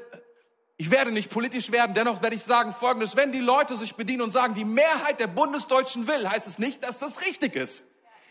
[0.75, 3.15] ich werde nicht politisch werden, dennoch werde ich sagen Folgendes.
[3.15, 6.81] Wenn die Leute sich bedienen und sagen, die Mehrheit der Bundesdeutschen will, heißt es nicht,
[6.81, 7.83] dass das richtig ist.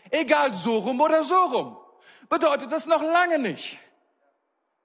[0.09, 1.77] Egal so rum oder so rum.
[2.29, 3.79] Bedeutet das noch lange nicht.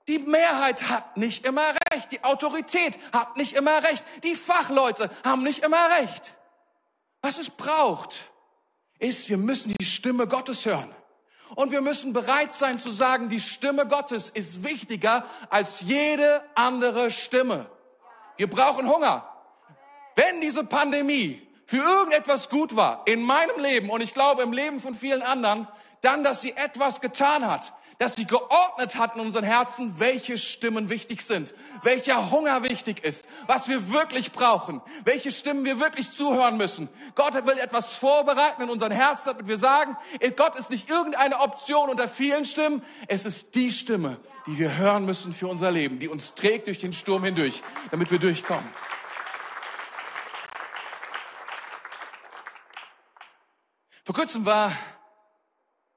[0.07, 2.13] Die Mehrheit hat nicht immer recht.
[2.13, 4.05] Die Autorität hat nicht immer recht.
[4.23, 6.37] Die Fachleute haben nicht immer recht.
[7.23, 8.31] Was es braucht,
[9.01, 10.95] ist, wir müssen die Stimme Gottes hören.
[11.55, 17.11] Und wir müssen bereit sein zu sagen, die Stimme Gottes ist wichtiger als jede andere
[17.11, 17.67] Stimme.
[18.37, 19.29] Wir brauchen Hunger.
[20.17, 24.81] Wenn diese Pandemie für irgendetwas gut war in meinem Leben und ich glaube im Leben
[24.81, 25.69] von vielen anderen,
[26.01, 30.91] dann, dass sie etwas getan hat, dass sie geordnet hat in unseren Herzen, welche Stimmen
[30.91, 36.57] wichtig sind, welcher Hunger wichtig ist, was wir wirklich brauchen, welche Stimmen wir wirklich zuhören
[36.57, 36.89] müssen.
[37.15, 39.97] Gott will etwas vorbereiten in unseren Herzen, damit wir sagen,
[40.37, 45.07] Gott ist nicht irgendeine Option unter vielen Stimmen, es ist die Stimme, die wir hören
[45.07, 48.69] müssen für unser Leben, die uns trägt durch den Sturm hindurch, damit wir durchkommen.
[54.05, 54.71] Vor kurzem war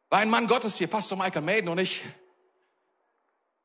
[0.09, 2.03] war ein Mann Gottes hier, Pastor Michael Maiden und ich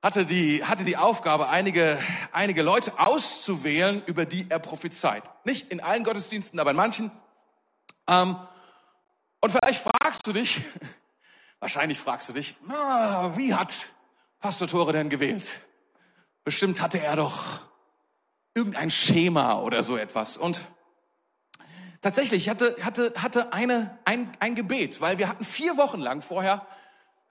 [0.03, 1.99] hatte die, hatte die Aufgabe, einige,
[2.31, 5.23] einige Leute auszuwählen, über die er prophezeit.
[5.47, 7.11] Nicht in allen Gottesdiensten, aber in manchen.
[8.07, 8.37] Ähm,
[9.41, 10.61] und vielleicht fragst du dich,
[11.61, 12.55] wahrscheinlich fragst du dich,
[13.37, 13.73] wie hat
[14.41, 15.51] Pastor Tore denn gewählt?
[16.45, 17.61] Bestimmt hatte er doch
[18.55, 20.37] irgendein Schema oder so etwas.
[20.37, 20.63] Und
[22.05, 26.21] Tatsächlich, ich hatte, hatte, hatte eine, ein, ein Gebet, weil wir hatten vier Wochen lang
[26.21, 26.67] vorher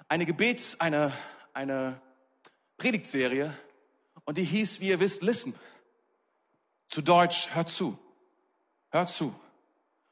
[0.07, 1.13] eine Gebets, eine,
[1.53, 2.01] eine
[2.77, 3.55] Predigtserie
[4.25, 5.53] und die hieß, wie ihr wisst, Listen.
[6.88, 7.99] Zu Deutsch, hört zu.
[8.89, 9.36] Hört zu.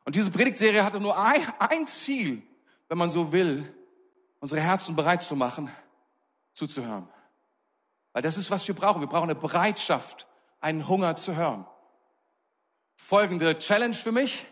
[0.05, 2.43] Und diese Predigtserie hatte nur ein, ein Ziel,
[2.87, 3.67] wenn man so will,
[4.41, 5.71] unsere Herzen bereit zu machen,
[6.53, 7.09] zuzuhören.
[8.13, 9.01] Weil das ist, was wir brauchen.
[9.01, 10.27] Wir brauchen eine Bereitschaft,
[10.59, 11.65] einen Hunger zu hören.
[12.95, 14.45] Folgende Challenge für mich.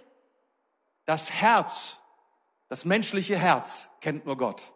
[1.10, 1.98] Das Herz,
[2.68, 4.72] das menschliche Herz kennt nur Gott.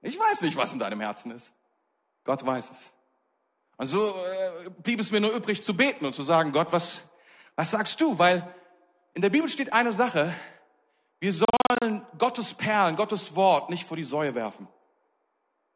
[0.00, 1.52] Ich weiß nicht, was in deinem Herzen ist.
[2.24, 2.90] Gott weiß es.
[3.76, 7.02] Und so äh, blieb es mir nur übrig zu beten und zu sagen, Gott, was,
[7.54, 8.18] was sagst du?
[8.18, 8.50] Weil
[9.12, 10.32] in der Bibel steht eine Sache,
[11.20, 14.68] wir sollen Gottes Perlen, Gottes Wort nicht vor die Säue werfen.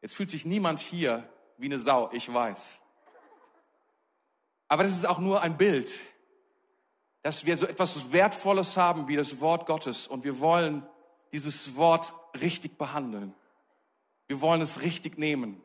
[0.00, 1.28] Jetzt fühlt sich niemand hier
[1.59, 2.78] wie eine Sau, ich weiß.
[4.68, 6.00] Aber das ist auch nur ein Bild
[7.22, 10.87] dass wir so etwas Wertvolles haben wie das Wort Gottes und wir wollen
[11.32, 13.35] dieses Wort richtig behandeln.
[14.26, 15.62] Wir wollen es richtig nehmen.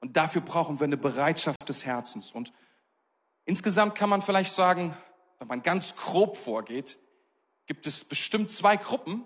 [0.00, 2.32] Und dafür brauchen wir eine Bereitschaft des Herzens.
[2.32, 2.52] Und
[3.44, 4.96] insgesamt kann man vielleicht sagen,
[5.38, 6.98] wenn man ganz grob vorgeht,
[7.66, 9.24] gibt es bestimmt zwei Gruppen,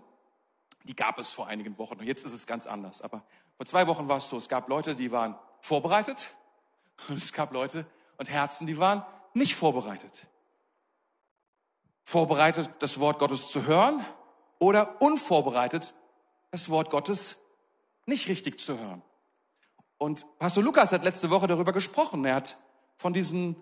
[0.85, 1.99] die gab es vor einigen Wochen.
[1.99, 3.03] Und jetzt ist es ganz anders.
[3.03, 3.25] Aber
[3.57, 6.29] vor zwei Wochen war es so, es gab Leute, die waren vorbereitet
[7.09, 7.87] und es gab Leute
[8.19, 10.27] und Herzen, die waren nicht vorbereitet
[12.07, 14.07] vorbereitet, das Wort Gottes zu hören
[14.61, 15.93] oder unvorbereitet,
[16.53, 17.37] das Wort Gottes
[18.07, 19.03] nicht richtig zu hören.
[19.99, 22.25] Und Pastor Lukas hat letzte Woche darüber gesprochen.
[22.25, 22.59] Er hat
[22.97, 23.57] von diesem,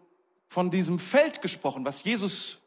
[0.46, 2.58] von diesem Feld gesprochen, was Jesus,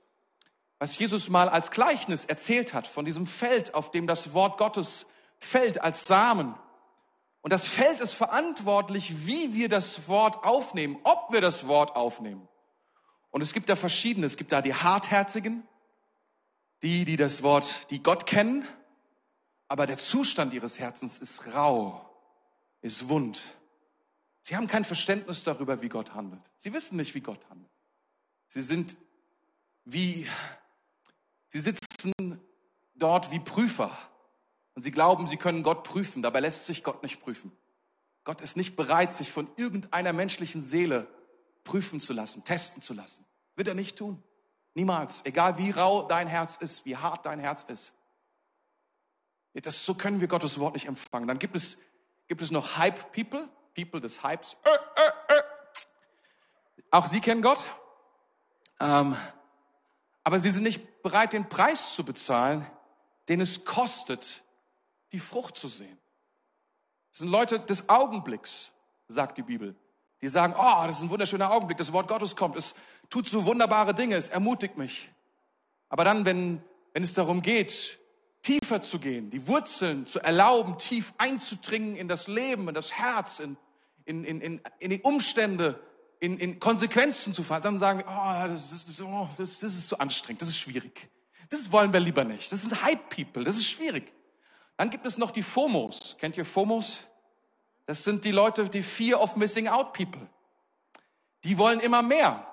[0.80, 5.06] was Jesus mal als Gleichnis erzählt hat, von diesem Feld, auf dem das Wort Gottes
[5.38, 6.56] fällt als Samen.
[7.42, 12.48] Und das Feld ist verantwortlich, wie wir das Wort aufnehmen, ob wir das Wort aufnehmen.
[13.38, 14.26] Und es gibt da verschiedene.
[14.26, 15.62] Es gibt da die Hartherzigen,
[16.82, 18.68] die, die das Wort, die Gott kennen,
[19.68, 22.04] aber der Zustand ihres Herzens ist rau,
[22.82, 23.40] ist wund.
[24.42, 26.42] Sie haben kein Verständnis darüber, wie Gott handelt.
[26.58, 27.70] Sie wissen nicht, wie Gott handelt.
[28.48, 28.98] Sie sind
[29.86, 30.28] wie,
[31.50, 32.42] sie sitzen
[32.96, 33.96] dort wie Prüfer
[34.74, 36.24] und sie glauben, sie können Gott prüfen.
[36.24, 37.52] Dabei lässt sich Gott nicht prüfen.
[38.24, 41.08] Gott ist nicht bereit, sich von irgendeiner menschlichen Seele
[41.68, 43.26] prüfen zu lassen, testen zu lassen.
[43.56, 44.24] Wird er nicht tun.
[44.74, 45.26] Niemals.
[45.26, 47.94] Egal wie rau dein Herz ist, wie hart dein Herz ist.
[49.54, 51.28] Das, so können wir Gottes Wort nicht empfangen.
[51.28, 51.78] Dann gibt es,
[52.28, 54.56] gibt es noch Hype-People, People des Hypes.
[54.64, 55.44] Äh, äh, äh.
[56.92, 57.64] Auch sie kennen Gott.
[58.80, 59.18] Ähm,
[60.24, 62.66] aber sie sind nicht bereit, den Preis zu bezahlen,
[63.30, 64.44] den es kostet,
[65.12, 65.98] die Frucht zu sehen.
[67.10, 68.72] Das sind Leute des Augenblicks,
[69.08, 69.76] sagt die Bibel.
[70.22, 72.74] Die sagen, oh, das ist ein wunderschöner Augenblick, das Wort Gottes kommt, es
[73.10, 75.10] tut so wunderbare Dinge, es ermutigt mich.
[75.90, 76.62] Aber dann, wenn,
[76.94, 78.00] wenn es darum geht,
[78.42, 83.40] tiefer zu gehen, die Wurzeln zu erlauben, tief einzudringen in das Leben, in das Herz,
[83.40, 83.58] in,
[84.06, 85.80] in, in, in, in die Umstände,
[86.20, 89.88] in, in Konsequenzen zu fahren, dann sagen wir, oh, das ist, oh, das, das ist
[89.88, 91.10] so anstrengend, das ist schwierig.
[91.50, 92.52] Das wollen wir lieber nicht.
[92.52, 94.12] Das sind Hype-People, das ist schwierig.
[94.78, 96.18] Dann gibt es noch die FOMOs.
[96.20, 97.02] Kennt ihr FOMOs?
[97.88, 100.28] Das sind die Leute, die Fear of Missing Out People.
[101.46, 102.46] Die wollen immer mehr.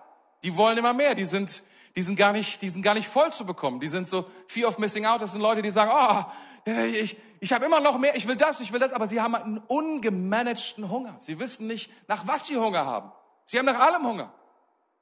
[0.44, 1.16] Die wollen immer mehr.
[1.16, 1.64] Die sind,
[1.96, 3.80] die sind gar nicht, die sind gar nicht voll zu bekommen.
[3.80, 5.20] Die sind so Fear of Missing Out.
[5.20, 8.14] Das sind Leute, die sagen, oh, ich, ich habe immer noch mehr.
[8.14, 8.92] Ich will das, ich will das.
[8.92, 11.16] Aber sie haben einen ungemanagten Hunger.
[11.18, 13.10] Sie wissen nicht, nach was sie Hunger haben.
[13.42, 14.32] Sie haben nach allem Hunger.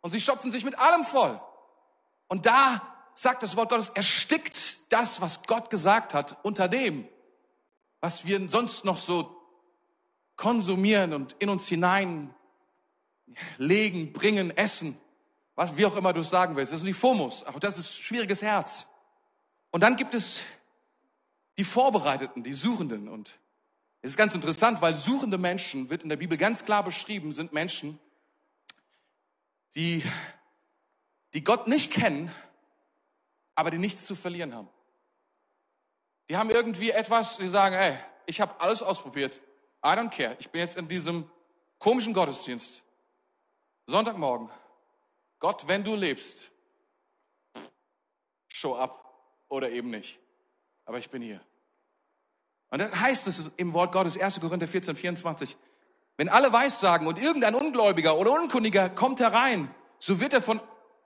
[0.01, 1.39] Und sie schopfen sich mit allem voll.
[2.29, 2.81] Und da
[3.13, 7.07] sagt das Wort Gottes, erstickt das, was Gott gesagt hat, unter dem,
[8.01, 9.42] was wir sonst noch so
[10.37, 12.35] konsumieren und in uns hinein
[13.59, 14.97] legen, bringen, essen,
[15.55, 16.73] was, wie auch immer du sagen willst.
[16.73, 18.87] Das sind die FOMOs, auch das ist schwieriges Herz.
[19.71, 20.41] Und dann gibt es
[21.59, 23.39] die Vorbereiteten, die Suchenden und
[24.05, 27.53] Es ist ganz interessant, weil suchende Menschen, wird in der Bibel ganz klar beschrieben, sind
[27.53, 28.01] Menschen,
[29.77, 30.03] die,
[31.35, 32.33] die Gott nicht kennen,
[33.55, 34.69] aber die nichts zu verlieren haben.
[36.29, 39.41] Die haben irgendwie etwas, die sagen, ey, ich habe alles ausprobiert.
[39.85, 40.37] I don't care.
[40.39, 41.29] Ich bin jetzt in diesem
[41.79, 42.83] komischen Gottesdienst.
[43.87, 44.49] Sonntagmorgen.
[45.41, 46.51] Gott, wenn du lebst,
[48.49, 49.05] show up
[49.49, 50.19] oder eben nicht.
[50.85, 51.41] Aber ich bin hier.
[52.71, 54.41] Und dann heißt es im Wort Gottes, 1.
[54.41, 55.57] Korinther 14, 24,
[56.17, 60.61] wenn alle Weissagen und irgendein Ungläubiger oder Unkundiger kommt herein, so wird er von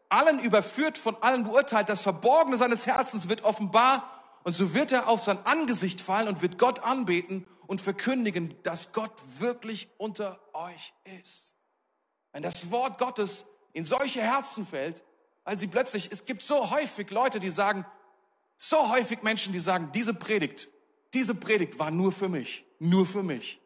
[0.08, 1.88] allen überführt, von allen beurteilt.
[1.88, 4.10] Das Verborgene seines Herzens wird offenbar
[4.44, 8.92] und so wird er auf sein Angesicht fallen und wird Gott anbeten und verkündigen, dass
[8.92, 11.54] Gott wirklich unter euch ist.
[12.32, 15.04] Wenn das Wort Gottes in solche Herzen fällt,
[15.44, 17.86] weil sie plötzlich, es gibt so häufig Leute, die sagen,
[18.56, 20.68] so häufig Menschen, die sagen, diese Predigt,
[21.14, 23.60] diese Predigt war nur für mich, nur für mich.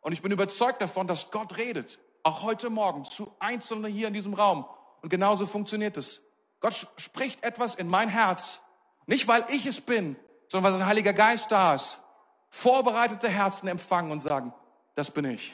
[0.00, 4.14] Und ich bin überzeugt davon, dass Gott redet, auch heute Morgen zu Einzelnen hier in
[4.14, 4.64] diesem Raum.
[5.02, 6.20] Und genauso funktioniert es.
[6.60, 8.60] Gott spricht etwas in mein Herz
[9.06, 10.16] nicht, weil ich es bin,
[10.48, 11.98] sondern weil sein Heiliger Geist da ist.
[12.50, 14.52] Vorbereitete Herzen empfangen und sagen,
[14.94, 15.52] das bin ich.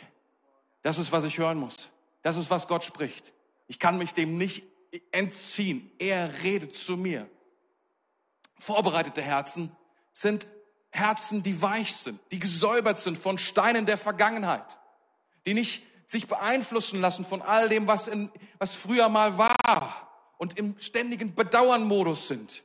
[0.82, 1.88] Das ist, was ich hören muss.
[2.22, 3.32] Das ist, was Gott spricht.
[3.66, 4.64] Ich kann mich dem nicht
[5.10, 5.90] entziehen.
[5.98, 7.28] Er redet zu mir.
[8.58, 9.74] Vorbereitete Herzen
[10.12, 10.46] sind
[10.90, 14.78] Herzen, die weich sind, die gesäubert sind von Steinen der Vergangenheit,
[15.44, 20.56] die nicht sich beeinflussen lassen von all dem, was, in, was früher mal war und
[20.56, 22.62] im ständigen Bedauernmodus sind.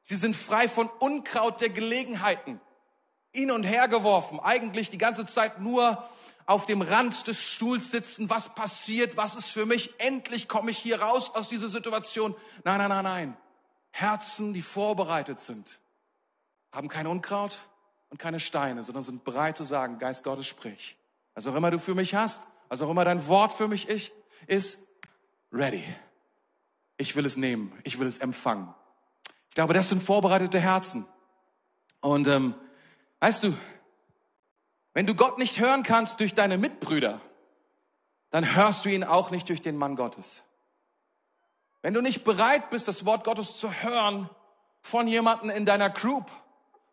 [0.00, 2.60] Sie sind frei von Unkraut der Gelegenheiten.
[3.36, 6.02] Hin und her geworfen, eigentlich die ganze Zeit nur
[6.46, 8.30] auf dem Rand des Stuhls sitzen.
[8.30, 9.18] Was passiert?
[9.18, 9.92] Was ist für mich?
[9.98, 12.34] Endlich komme ich hier raus aus dieser Situation.
[12.64, 13.36] Nein, nein, nein, nein.
[13.90, 15.78] Herzen, die vorbereitet sind,
[16.72, 17.58] haben kein Unkraut
[18.08, 20.96] und keine Steine, sondern sind bereit zu sagen, Geist Gottes, sprich.
[21.34, 24.12] Was auch immer du für mich hast, was auch immer dein Wort für mich ist,
[24.46, 24.78] ist
[25.52, 25.84] ready.
[26.96, 27.72] Ich will es nehmen.
[27.84, 28.72] Ich will es empfangen.
[29.50, 31.06] Ich glaube, das sind vorbereitete Herzen.
[32.00, 32.54] Und ähm,
[33.20, 33.56] weißt du,
[34.94, 37.20] wenn du Gott nicht hören kannst durch deine Mitbrüder,
[38.30, 40.42] dann hörst du ihn auch nicht durch den Mann Gottes.
[41.82, 44.28] Wenn du nicht bereit bist, das Wort Gottes zu hören
[44.80, 46.30] von jemandem in deiner Group,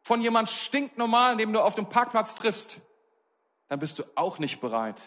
[0.02, 2.82] von jemand stinknormal, dem du auf dem Parkplatz triffst,
[3.70, 5.02] dann bist du auch nicht bereit,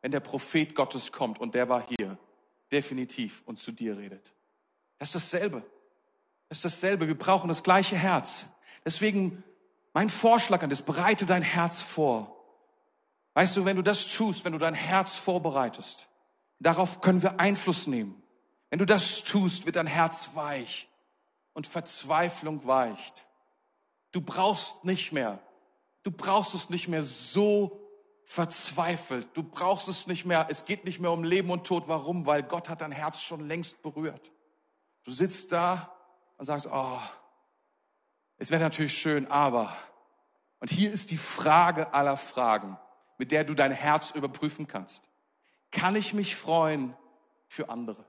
[0.00, 2.18] wenn der Prophet Gottes kommt und der war hier,
[2.72, 4.32] definitiv und zu dir redet.
[4.98, 5.62] Das ist dasselbe
[6.52, 7.08] ist dasselbe.
[7.08, 8.44] Wir brauchen das gleiche Herz.
[8.84, 9.42] Deswegen
[9.92, 12.36] mein Vorschlag an das, bereite dein Herz vor.
[13.34, 16.08] Weißt du, wenn du das tust, wenn du dein Herz vorbereitest,
[16.60, 18.22] darauf können wir Einfluss nehmen.
[18.70, 20.88] Wenn du das tust, wird dein Herz weich
[21.52, 23.26] und Verzweiflung weicht.
[24.12, 25.38] Du brauchst nicht mehr,
[26.02, 27.82] du brauchst es nicht mehr so
[28.24, 29.28] verzweifelt.
[29.34, 31.84] Du brauchst es nicht mehr, es geht nicht mehr um Leben und Tod.
[31.86, 32.24] Warum?
[32.24, 34.32] Weil Gott hat dein Herz schon längst berührt.
[35.04, 35.94] Du sitzt da
[36.38, 36.98] und sagst, oh,
[38.42, 39.72] es wäre natürlich schön, aber.
[40.58, 42.76] Und hier ist die Frage aller Fragen,
[43.16, 45.08] mit der du dein Herz überprüfen kannst.
[45.70, 46.96] Kann ich mich freuen
[47.46, 48.04] für andere?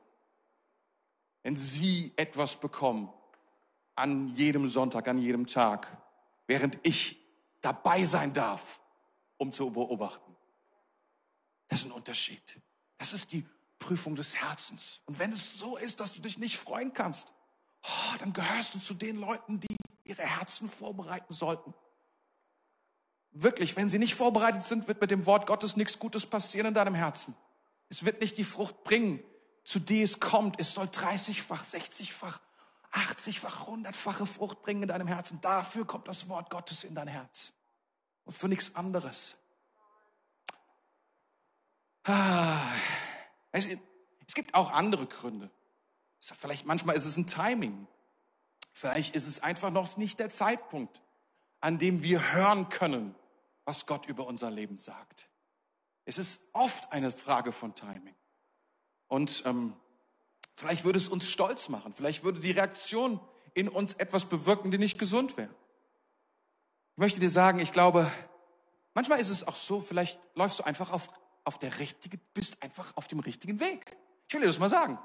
[1.44, 3.14] Wenn sie etwas bekommen
[3.94, 5.96] an jedem Sonntag, an jedem Tag,
[6.48, 7.20] während ich
[7.62, 8.82] dabei sein darf,
[9.38, 10.36] um zu beobachten.
[11.68, 12.60] Das ist ein Unterschied.
[12.98, 13.46] Das ist die
[13.78, 15.00] Prüfung des Herzens.
[15.06, 17.32] Und wenn es so ist, dass du dich nicht freuen kannst,
[17.84, 19.78] oh, dann gehörst du zu den Leuten, die
[20.14, 21.74] ihre Herzen vorbereiten sollten.
[23.32, 26.74] Wirklich, wenn sie nicht vorbereitet sind, wird mit dem Wort Gottes nichts Gutes passieren in
[26.74, 27.36] deinem Herzen.
[27.90, 29.24] Es wird nicht die Frucht bringen,
[29.64, 30.60] zu die es kommt.
[30.60, 32.40] Es soll 30-fach, 60-fach,
[32.92, 35.42] 80-fach, 100-fache Frucht bringen in deinem Herzen.
[35.42, 37.54] Dafür kommt das Wort Gottes in dein Herz.
[38.26, 39.36] Und für nichts anderes.
[42.04, 42.72] Ah,
[43.52, 43.68] es
[44.36, 45.50] gibt auch andere Gründe.
[46.20, 47.88] Vielleicht manchmal ist es ein Timing.
[48.74, 51.02] Vielleicht ist es einfach noch nicht der Zeitpunkt,
[51.62, 53.16] an dem wir hören können,
[53.66, 55.30] was Gott über unser Leben sagt.
[56.06, 58.16] Es ist oft eine Frage von Timing.
[59.08, 59.74] Und ähm,
[60.56, 61.94] vielleicht würde es uns stolz machen.
[61.94, 63.22] Vielleicht würde die Reaktion
[63.54, 65.54] in uns etwas bewirken, die nicht gesund wäre.
[66.94, 68.12] Ich möchte dir sagen, ich glaube,
[68.94, 71.10] manchmal ist es auch so, vielleicht läufst du einfach auf,
[71.44, 73.96] auf der richtigen, bist einfach auf dem richtigen Weg.
[74.28, 74.98] Ich will dir das mal sagen.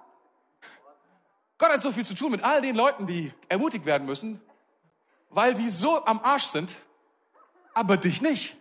[1.59, 4.41] Gott hat so viel zu tun mit all den Leuten, die ermutigt werden müssen,
[5.31, 6.77] weil die so am Arsch sind,
[7.75, 8.57] aber dich nicht,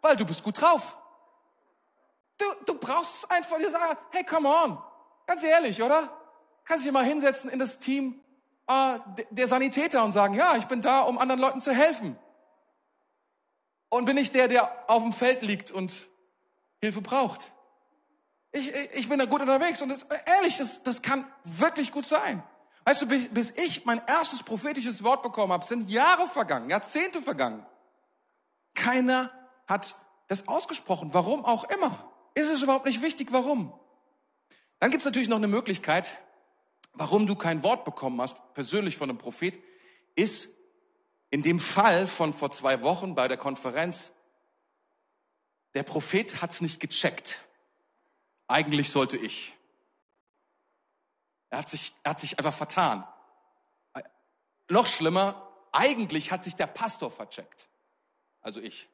[0.00, 0.96] weil du bist gut drauf.
[2.38, 4.76] Du, du brauchst einfach dir sagen, hey, come on,
[5.26, 6.10] ganz ehrlich, oder?
[6.64, 8.20] Kannst dich mal hinsetzen in das Team
[8.66, 8.98] äh,
[9.30, 12.18] der Sanitäter und sagen, ja, ich bin da, um anderen Leuten zu helfen.
[13.88, 16.08] Und bin ich der, der auf dem Feld liegt und
[16.80, 17.51] Hilfe braucht?
[18.52, 22.42] Ich, ich bin da gut unterwegs und das, ehrlich, das, das kann wirklich gut sein.
[22.84, 27.22] Weißt du, bis, bis ich mein erstes prophetisches Wort bekommen habe, sind Jahre vergangen, Jahrzehnte
[27.22, 27.64] vergangen.
[28.74, 29.30] Keiner
[29.66, 29.96] hat
[30.28, 32.12] das ausgesprochen, warum auch immer.
[32.34, 33.72] Ist es überhaupt nicht wichtig, warum?
[34.80, 36.10] Dann gibt es natürlich noch eine Möglichkeit,
[36.92, 39.58] warum du kein Wort bekommen hast, persönlich von einem Prophet,
[40.14, 40.48] ist
[41.30, 44.12] in dem Fall von vor zwei Wochen bei der Konferenz,
[45.74, 47.42] der Prophet hat's nicht gecheckt.
[48.52, 49.54] Eigentlich sollte ich.
[51.48, 53.02] Er hat sich, er hat sich einfach vertan.
[54.68, 57.66] Noch schlimmer, eigentlich hat sich der Pastor vercheckt.
[58.42, 58.90] Also ich.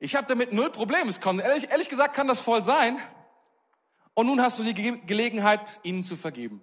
[0.00, 1.08] Ich habe damit null Problem.
[1.08, 3.00] Es kann, ehrlich, ehrlich gesagt kann das voll sein.
[4.12, 6.62] Und nun hast du die Ge Gelegenheit, ihnen zu vergeben.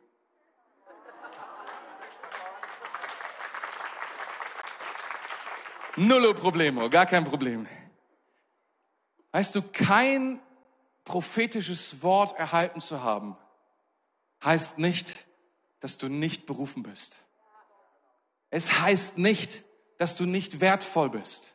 [5.95, 7.67] Nullo Problemo, gar kein Problem.
[9.31, 10.39] Weißt du, kein
[11.05, 13.37] prophetisches Wort erhalten zu haben,
[14.43, 15.25] heißt nicht,
[15.79, 17.17] dass du nicht berufen bist.
[18.49, 19.63] Es heißt nicht,
[19.97, 21.53] dass du nicht wertvoll bist.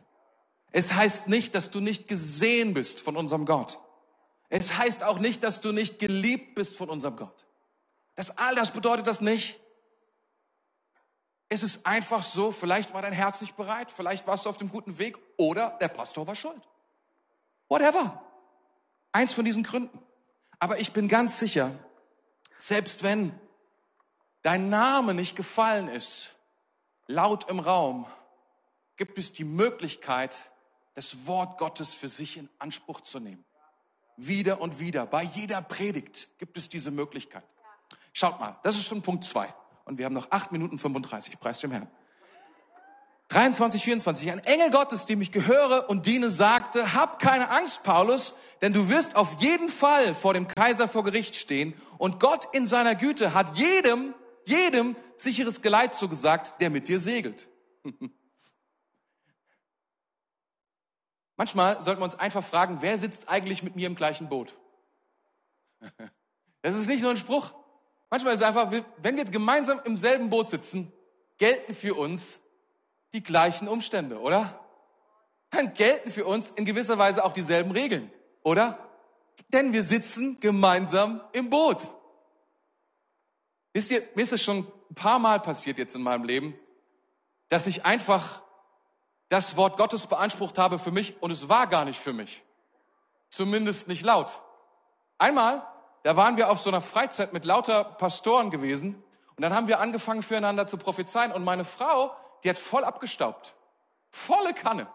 [0.71, 3.79] Es heißt nicht, dass du nicht gesehen bist von unserem Gott.
[4.51, 7.47] Es heißt auch nicht, dass du nicht geliebt bist von unserem Gott.
[8.17, 9.59] Das all das bedeutet das nicht.
[11.49, 14.69] Es ist einfach so, vielleicht war dein Herz nicht bereit, vielleicht warst du auf dem
[14.69, 16.61] guten Weg oder der Pastor war schuld.
[17.69, 18.23] Whatever.
[19.13, 19.99] Eins von diesen Gründen.
[20.59, 21.73] Aber ich bin ganz sicher,
[22.57, 23.39] selbst wenn
[24.43, 26.35] dein Name nicht gefallen ist,
[27.07, 28.07] laut im Raum,
[28.97, 30.51] gibt es die Möglichkeit,
[30.95, 33.45] das Wort Gottes für sich in Anspruch zu nehmen.
[34.17, 35.07] Wieder und wieder.
[35.07, 37.45] Bei jeder Predigt gibt es diese Möglichkeit.
[38.13, 39.55] Schaut mal, das ist schon Punkt zwei.
[39.85, 41.39] Und wir haben noch acht Minuten 35.
[41.39, 41.89] Preis dem Herrn.
[43.29, 44.33] 23, 24.
[44.33, 48.89] Ein Engel Gottes, dem ich gehöre und diene, sagte, hab keine Angst, Paulus, denn du
[48.89, 53.35] wirst auf jeden Fall vor dem Kaiser vor Gericht stehen und Gott in seiner Güte
[53.35, 54.15] hat jedem,
[54.45, 57.49] jedem sicheres Geleit zugesagt, der mit dir segelt.
[61.37, 64.57] Manchmal sollten wir uns einfach fragen, wer sitzt eigentlich mit mir im gleichen Boot?
[66.63, 67.53] Das ist nicht nur ein Spruch.
[68.11, 70.93] Manchmal ist es einfach, wenn wir gemeinsam im selben Boot sitzen,
[71.37, 72.41] gelten für uns
[73.13, 74.65] die gleichen Umstände, oder?
[75.51, 78.11] Dann gelten für uns in gewisser Weise auch dieselben Regeln,
[78.43, 78.79] oder?
[79.49, 81.79] Denn wir sitzen gemeinsam im Boot.
[83.73, 86.59] Wisst ihr, mir ist es schon ein paar Mal passiert jetzt in meinem Leben,
[87.49, 88.43] dass ich einfach
[89.29, 92.43] das Wort Gottes beansprucht habe für mich und es war gar nicht für mich.
[93.31, 94.41] Zumindest nicht laut.
[95.19, 95.67] Einmal,
[96.03, 99.03] da waren wir auf so einer Freizeit mit lauter Pastoren gewesen
[99.37, 103.55] und dann haben wir angefangen füreinander zu prophezeien und meine Frau, die hat voll abgestaubt.
[104.11, 104.87] Volle Kanne.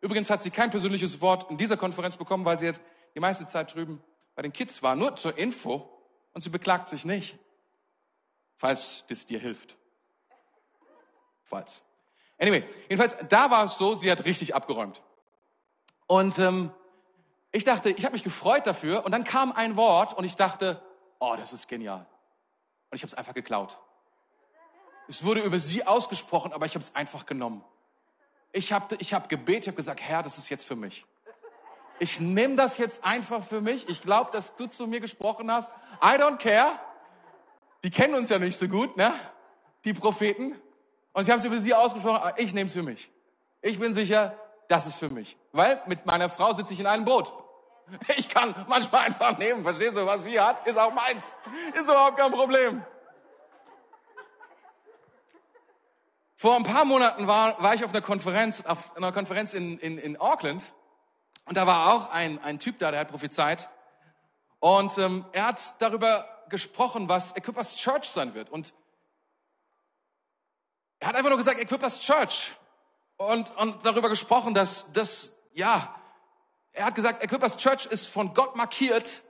[0.00, 2.80] Übrigens hat sie kein persönliches Wort in dieser Konferenz bekommen, weil sie jetzt
[3.14, 4.02] die meiste Zeit drüben
[4.34, 4.96] bei den Kids war.
[4.96, 5.88] Nur zur Info.
[6.32, 7.38] Und sie beklagt sich nicht.
[8.56, 9.76] Falls das dir hilft.
[11.44, 11.82] Falls.
[12.38, 15.02] Anyway, jedenfalls, da war es so, sie hat richtig abgeräumt.
[16.06, 16.70] Und ähm,
[17.52, 20.80] ich dachte, ich habe mich gefreut dafür und dann kam ein Wort und ich dachte,
[21.18, 22.06] oh, das ist genial.
[22.90, 23.78] Und ich habe es einfach geklaut.
[25.10, 27.64] Es wurde über sie ausgesprochen, aber ich habe es einfach genommen.
[28.52, 31.04] Ich habe ich hab gebetet, ich habe gesagt, Herr, das ist jetzt für mich.
[31.98, 33.88] Ich nehme das jetzt einfach für mich.
[33.88, 35.72] Ich glaube, dass du zu mir gesprochen hast.
[36.00, 36.78] I don't care.
[37.82, 39.12] Die kennen uns ja nicht so gut, ne?
[39.84, 40.54] Die Propheten.
[41.12, 43.10] Und sie haben es über sie ausgesprochen, aber ich nehme es für mich.
[43.62, 45.36] Ich bin sicher, das ist für mich.
[45.50, 47.34] Weil mit meiner Frau sitze ich in einem Boot.
[48.16, 51.24] Ich kann manchmal einfach nehmen, verstehst du, was sie hat, ist auch meins.
[51.74, 52.84] Ist überhaupt kein Problem.
[56.40, 59.98] Vor ein paar Monaten war, war ich auf einer Konferenz, auf einer Konferenz in, in,
[59.98, 60.72] in Auckland.
[61.44, 63.68] Und da war auch ein, ein Typ da, der hat prophezeit.
[64.58, 68.48] Und ähm, er hat darüber gesprochen, was Equippers Church sein wird.
[68.48, 68.72] Und
[70.98, 72.52] er hat einfach nur gesagt, Equippers Church.
[73.18, 75.94] Und, und darüber gesprochen, dass das, ja,
[76.72, 79.24] er hat gesagt, Equippers Church ist von Gott markiert,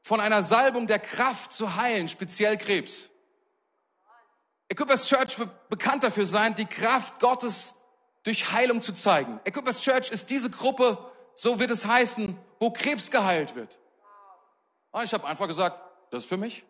[0.00, 3.10] von einer Salbung der Kraft zu heilen, speziell Krebs.
[4.68, 7.74] Equippers Church wird bekannt dafür sein, die Kraft Gottes
[8.24, 9.40] durch Heilung zu zeigen.
[9.44, 10.98] Equippers Church ist diese Gruppe,
[11.34, 13.78] so wird es heißen, wo Krebs geheilt wird.
[14.90, 15.78] Und ich habe einfach gesagt,
[16.10, 16.64] das ist für mich.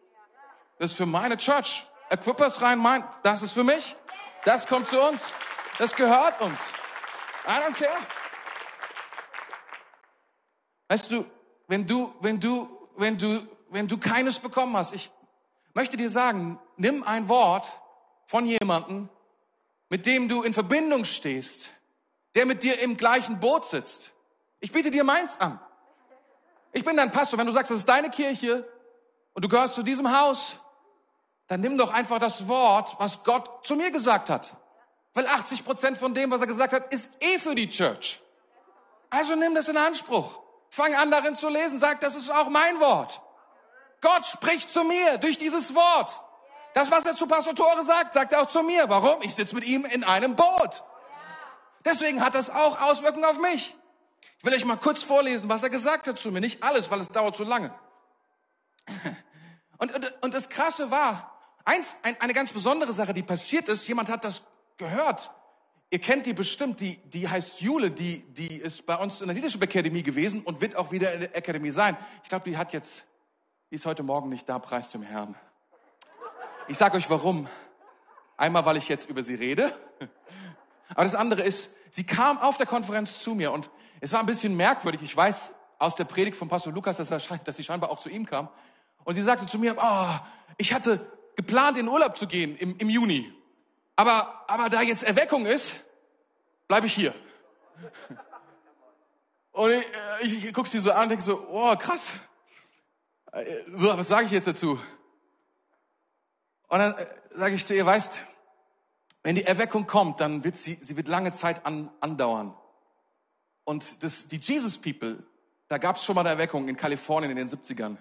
[0.78, 1.86] Das ist für meine Church.
[2.10, 3.96] Equippers Rhein-Main, das ist für mich.
[4.44, 5.22] Das kommt zu uns.
[5.78, 6.58] Das gehört uns.
[7.46, 7.96] I don't care.
[10.88, 11.24] Weißt du,
[11.68, 15.10] wenn du, wenn du, wenn du, wenn du keines bekommen hast, ich
[15.74, 17.72] möchte dir sagen, nimm ein Wort
[18.26, 19.08] von jemandem,
[19.88, 21.70] mit dem du in Verbindung stehst,
[22.34, 24.10] der mit dir im gleichen Boot sitzt.
[24.60, 25.60] Ich biete dir meins an.
[26.72, 27.38] Ich bin dein Pastor.
[27.38, 28.68] Wenn du sagst, das ist deine Kirche
[29.32, 30.56] und du gehörst zu diesem Haus,
[31.46, 34.54] dann nimm doch einfach das Wort, was Gott zu mir gesagt hat.
[35.14, 38.20] Weil 80 Prozent von dem, was er gesagt hat, ist eh für die Church.
[39.08, 40.40] Also nimm das in Anspruch.
[40.68, 41.78] Fang an darin zu lesen.
[41.78, 43.22] Sag, das ist auch mein Wort.
[44.00, 46.20] Gott spricht zu mir durch dieses Wort.
[46.76, 48.86] Das, was er zu Pastor Tore sagt, sagt er auch zu mir.
[48.90, 49.22] Warum?
[49.22, 50.84] Ich sitze mit ihm in einem Boot.
[51.86, 53.74] Deswegen hat das auch Auswirkungen auf mich.
[54.36, 56.42] Ich will euch mal kurz vorlesen, was er gesagt hat zu mir.
[56.42, 57.72] Nicht alles, weil es dauert zu lange.
[59.78, 61.32] Und, und, und das Krasse war,
[61.64, 64.42] eins, ein, eine ganz besondere Sache, die passiert ist, jemand hat das
[64.76, 65.30] gehört.
[65.88, 69.34] Ihr kennt die bestimmt, die, die heißt Jule, die, die ist bei uns in der
[69.34, 71.96] Leadership Academy gewesen und wird auch wieder in der Academy sein.
[72.22, 73.04] Ich glaube, die hat jetzt,
[73.70, 75.36] die ist heute Morgen nicht da, preis dem Herrn.
[76.68, 77.48] Ich sage euch warum.
[78.36, 79.72] Einmal, weil ich jetzt über sie rede.
[80.90, 84.26] Aber das andere ist, sie kam auf der Konferenz zu mir und es war ein
[84.26, 85.00] bisschen merkwürdig.
[85.02, 88.26] Ich weiß aus der Predigt von Pastor Lukas, dass, dass sie scheinbar auch zu ihm
[88.26, 88.48] kam.
[89.04, 90.08] Und sie sagte zu mir, oh,
[90.58, 91.06] ich hatte
[91.36, 93.32] geplant, in Urlaub zu gehen im, im Juni.
[93.94, 95.74] Aber, aber da jetzt Erweckung ist,
[96.66, 97.14] bleibe ich hier.
[99.52, 102.12] Und ich, äh, ich, ich gucke sie so an und denke so, oh, krass.
[103.32, 104.80] Äh, was sage ich jetzt dazu?
[106.68, 108.20] Und dann äh, sage ich zu ihr, weißt,
[109.22, 112.54] wenn die Erweckung kommt, dann wird sie, sie wird lange Zeit an, andauern.
[113.64, 115.24] Und das, die Jesus People,
[115.68, 117.96] da gab es schon mal eine Erweckung in Kalifornien in den 70ern.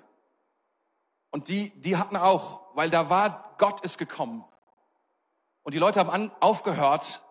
[1.32, 4.46] Und die, die hatten auch, weil da war, Gott ist gekommen.
[5.64, 7.24] Und die Leute haben an, aufgehört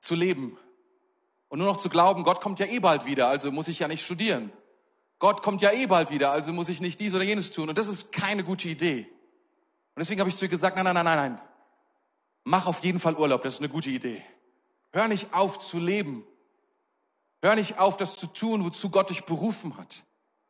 [0.00, 0.58] zu leben.
[1.48, 3.88] Und nur noch zu glauben, Gott kommt ja eh bald wieder, also muss ich ja
[3.88, 4.52] nicht studieren.
[5.18, 7.68] Gott kommt ja eh bald wieder, also muss ich nicht dies oder jenes tun.
[7.68, 9.10] Und das ist keine gute Idee.
[10.00, 11.42] Und deswegen habe ich zu ihr gesagt, nein, nein, nein, nein, nein.
[12.44, 14.24] Mach auf jeden Fall Urlaub, das ist eine gute Idee.
[14.92, 16.24] Hör nicht auf zu leben.
[17.42, 20.02] Hör nicht auf, das zu tun, wozu Gott dich berufen hat.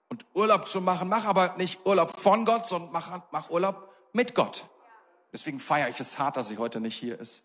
[0.09, 4.37] Und Urlaub zu machen, mach aber nicht Urlaub von Gott, sondern mach, mach Urlaub mit
[4.37, 4.69] Gott.
[5.33, 7.43] Deswegen feiere ich es hart, dass sie heute nicht hier ist,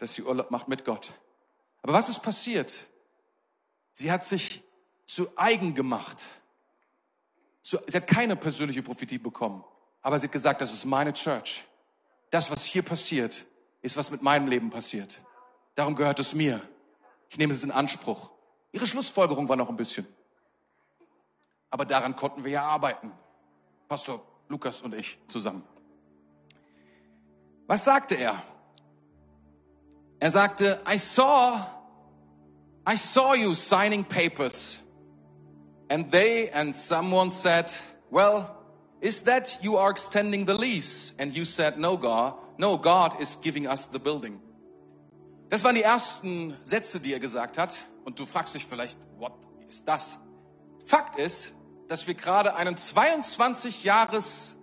[0.00, 1.12] dass sie Urlaub macht mit Gott.
[1.82, 2.82] Aber was ist passiert?
[3.92, 4.64] Sie hat sich
[5.06, 6.26] zu eigen gemacht.
[7.60, 9.62] Sie hat keine persönliche Prophetie bekommen.
[10.08, 11.64] Aber sie hat gesagt, das ist meine Church.
[12.30, 13.44] Das, was hier passiert,
[13.82, 15.20] ist, was mit meinem Leben passiert.
[15.74, 16.62] Darum gehört es mir.
[17.28, 18.30] Ich nehme es in Anspruch.
[18.72, 20.06] Ihre Schlussfolgerung war noch ein bisschen.
[21.68, 23.12] Aber daran konnten wir ja arbeiten.
[23.86, 25.62] Pastor Lukas und ich zusammen.
[27.66, 28.42] Was sagte er?
[30.20, 31.66] Er sagte, I saw,
[32.90, 34.78] I saw you signing papers.
[35.90, 37.70] And they and someone said,
[38.10, 38.57] well,
[39.00, 41.14] is that you are extending the lease?
[41.18, 44.40] And you said, no, God, no, God is giving us the building.
[45.50, 47.78] Das waren die ersten Sätze, die er gesagt hat.
[48.04, 49.32] Und du fragst dich vielleicht, what
[49.66, 50.18] ist das?
[50.84, 51.50] Fakt ist,
[51.88, 54.56] dass wir gerade einen 22 Jahres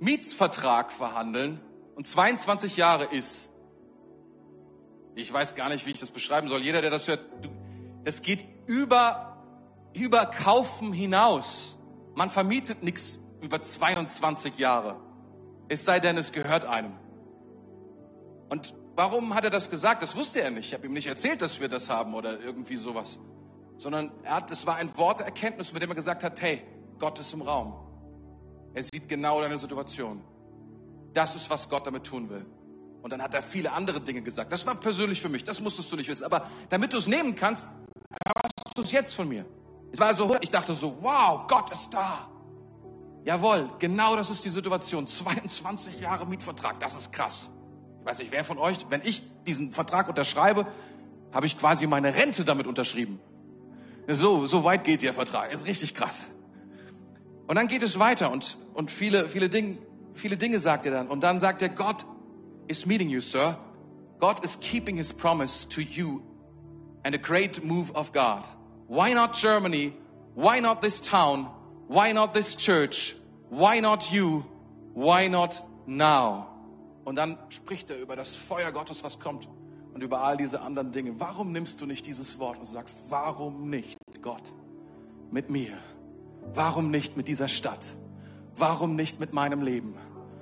[0.00, 1.60] Mietsvertrag verhandeln
[1.94, 3.50] und 22 Jahre ist.
[5.14, 6.62] Ich weiß gar nicht, wie ich das beschreiben soll.
[6.62, 7.20] Jeder, der das hört,
[8.04, 9.42] es geht über,
[9.92, 11.78] über Kaufen hinaus.
[12.14, 14.96] Man vermietet nichts über 22 Jahre.
[15.68, 16.92] Es sei denn, es gehört einem.
[18.48, 20.02] Und warum hat er das gesagt?
[20.02, 20.68] Das wusste er nicht.
[20.68, 23.18] Ich habe ihm nicht erzählt, dass wir das haben oder irgendwie sowas.
[23.76, 26.62] Sondern er hat, es war ein Wort Erkenntnis, mit dem er gesagt hat, hey,
[26.98, 27.74] Gott ist im Raum.
[28.72, 30.22] Er sieht genau deine Situation.
[31.12, 32.46] Das ist, was Gott damit tun will.
[33.02, 34.50] Und dann hat er viele andere Dinge gesagt.
[34.52, 36.24] Das war persönlich für mich, das musstest du nicht wissen.
[36.24, 37.68] Aber damit du es nehmen kannst,
[38.24, 39.44] hörst du es jetzt von mir.
[39.92, 42.30] Es war also, ich dachte so, wow, Gott ist da.
[43.24, 45.06] Jawohl, genau das ist die Situation.
[45.06, 47.48] 22 Jahre Mietvertrag, das ist krass.
[48.00, 50.66] Ich weiß nicht, wer von euch, wenn ich diesen Vertrag unterschreibe,
[51.32, 53.18] habe ich quasi meine Rente damit unterschrieben.
[54.06, 55.52] So, so weit geht der Vertrag.
[55.52, 56.28] Ist richtig krass.
[57.46, 59.78] Und dann geht es weiter und, und viele, viele, Dinge,
[60.14, 61.08] viele Dinge sagt er dann.
[61.08, 62.04] Und dann sagt er, God
[62.68, 63.58] is meeting you, sir.
[64.18, 66.22] God is keeping his promise to you
[67.04, 68.44] and a great move of God.
[68.86, 69.94] Why not Germany?
[70.34, 71.48] Why not this town?
[71.88, 73.14] Why not this church?
[73.50, 74.44] Why not you?
[74.94, 76.46] Why not now?
[77.04, 79.48] Und dann spricht er über das Feuer Gottes, was kommt
[79.92, 81.20] und über all diese anderen Dinge.
[81.20, 84.52] Warum nimmst du nicht dieses Wort und sagst, warum nicht, Gott,
[85.30, 85.76] mit mir?
[86.54, 87.94] Warum nicht mit dieser Stadt?
[88.56, 89.94] Warum nicht mit meinem Leben?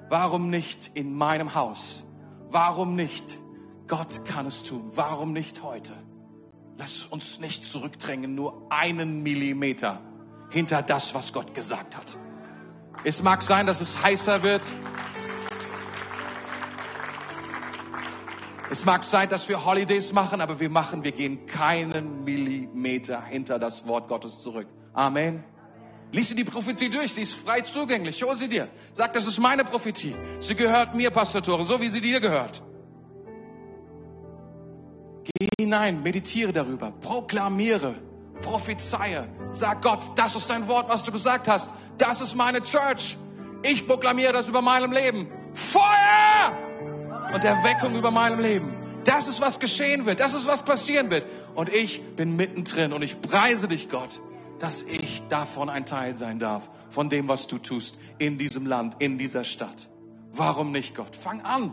[0.08, 2.04] Warum nicht in meinem Haus?
[2.50, 3.38] Warum nicht?
[3.88, 4.90] Gott kann es tun.
[4.94, 5.94] Warum nicht heute?
[6.78, 10.00] Lass uns nicht zurückdrängen, nur einen Millimeter
[10.52, 12.16] hinter das, was Gott gesagt hat.
[13.04, 14.62] Es mag sein, dass es heißer wird.
[18.70, 23.58] Es mag sein, dass wir Holidays machen, aber wir machen, wir gehen keinen Millimeter hinter
[23.58, 24.66] das Wort Gottes zurück.
[24.94, 25.44] Amen.
[26.12, 28.22] Lies sie die Prophetie durch, sie ist frei zugänglich.
[28.22, 28.68] Hol sie dir.
[28.92, 30.14] Sag, das ist meine Prophetie.
[30.40, 32.62] Sie gehört mir, Pastor Tore, so wie sie dir gehört.
[35.24, 37.94] Geh hinein, meditiere darüber, proklamiere,
[38.42, 39.28] prophezeie.
[39.52, 41.72] Sag Gott, das ist dein Wort, was du gesagt hast.
[41.98, 43.16] Das ist meine Church.
[43.62, 45.28] Ich proklamiere das über meinem Leben.
[45.54, 46.58] Feuer!
[47.32, 48.74] Und Erweckung über meinem Leben.
[49.04, 50.20] Das ist, was geschehen wird.
[50.20, 51.24] Das ist, was passieren wird.
[51.54, 54.20] Und ich bin mittendrin und ich preise dich, Gott
[54.62, 58.94] dass ich davon ein Teil sein darf, von dem, was du tust in diesem Land,
[59.00, 59.88] in dieser Stadt.
[60.30, 61.16] Warum nicht, Gott?
[61.16, 61.72] Fang an,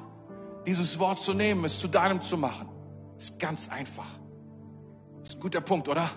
[0.65, 2.67] dieses Wort zu nehmen, es zu deinem zu machen.
[3.15, 4.07] Ist ganz einfach.
[5.22, 6.09] Ist ein guter Punkt, oder?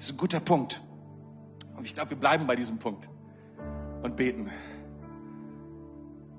[0.00, 0.80] Ist ein guter Punkt.
[1.76, 3.10] Und ich glaube, wir bleiben bei diesem Punkt
[4.02, 4.50] und beten.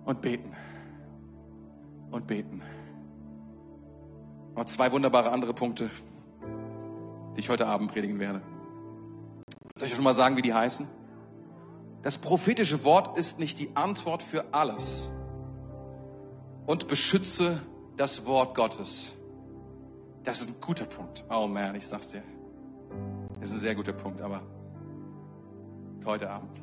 [0.03, 0.55] Und beten.
[2.09, 2.63] Und beten.
[4.55, 5.91] Noch zwei wunderbare andere Punkte,
[7.35, 8.41] die ich heute Abend predigen werde.
[9.75, 10.87] Soll ich schon mal sagen, wie die heißen?
[12.01, 15.11] Das prophetische Wort ist nicht die Antwort für alles.
[16.65, 17.61] Und beschütze
[17.95, 19.11] das Wort Gottes.
[20.23, 21.23] Das ist ein guter Punkt.
[21.29, 22.23] Oh man, ich sag's dir.
[23.41, 24.41] Ist ein sehr guter Punkt, aber
[25.99, 26.61] für heute Abend.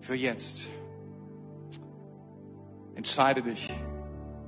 [0.00, 0.66] Für jetzt.
[2.94, 3.70] Entscheide dich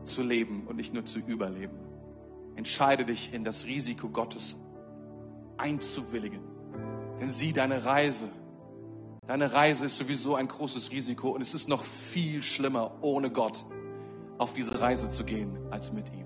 [0.05, 1.79] zu leben und nicht nur zu überleben.
[2.57, 4.57] Entscheide dich in das Risiko Gottes
[5.57, 6.55] einzuwilligen
[7.21, 8.29] denn sieh deine Reise.
[9.27, 13.65] Deine Reise ist sowieso ein großes Risiko und es ist noch viel schlimmer, ohne Gott
[14.37, 16.24] auf diese Reise zu gehen, als mit ihm.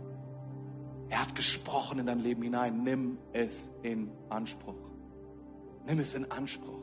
[1.09, 2.83] Er hat gesprochen in dein Leben hinein.
[2.83, 4.77] Nimm es in Anspruch.
[5.87, 6.83] Nimm es in Anspruch.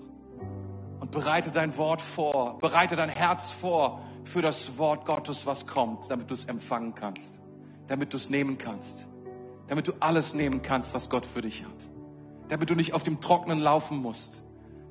[1.00, 6.10] Und bereite dein Wort vor, bereite dein Herz vor für das Wort Gottes, was kommt,
[6.10, 7.40] damit du es empfangen kannst,
[7.88, 9.08] damit du es nehmen kannst,
[9.68, 11.90] damit du alles nehmen kannst, was Gott für dich hat
[12.50, 14.44] damit du nicht auf dem Trockenen laufen musst,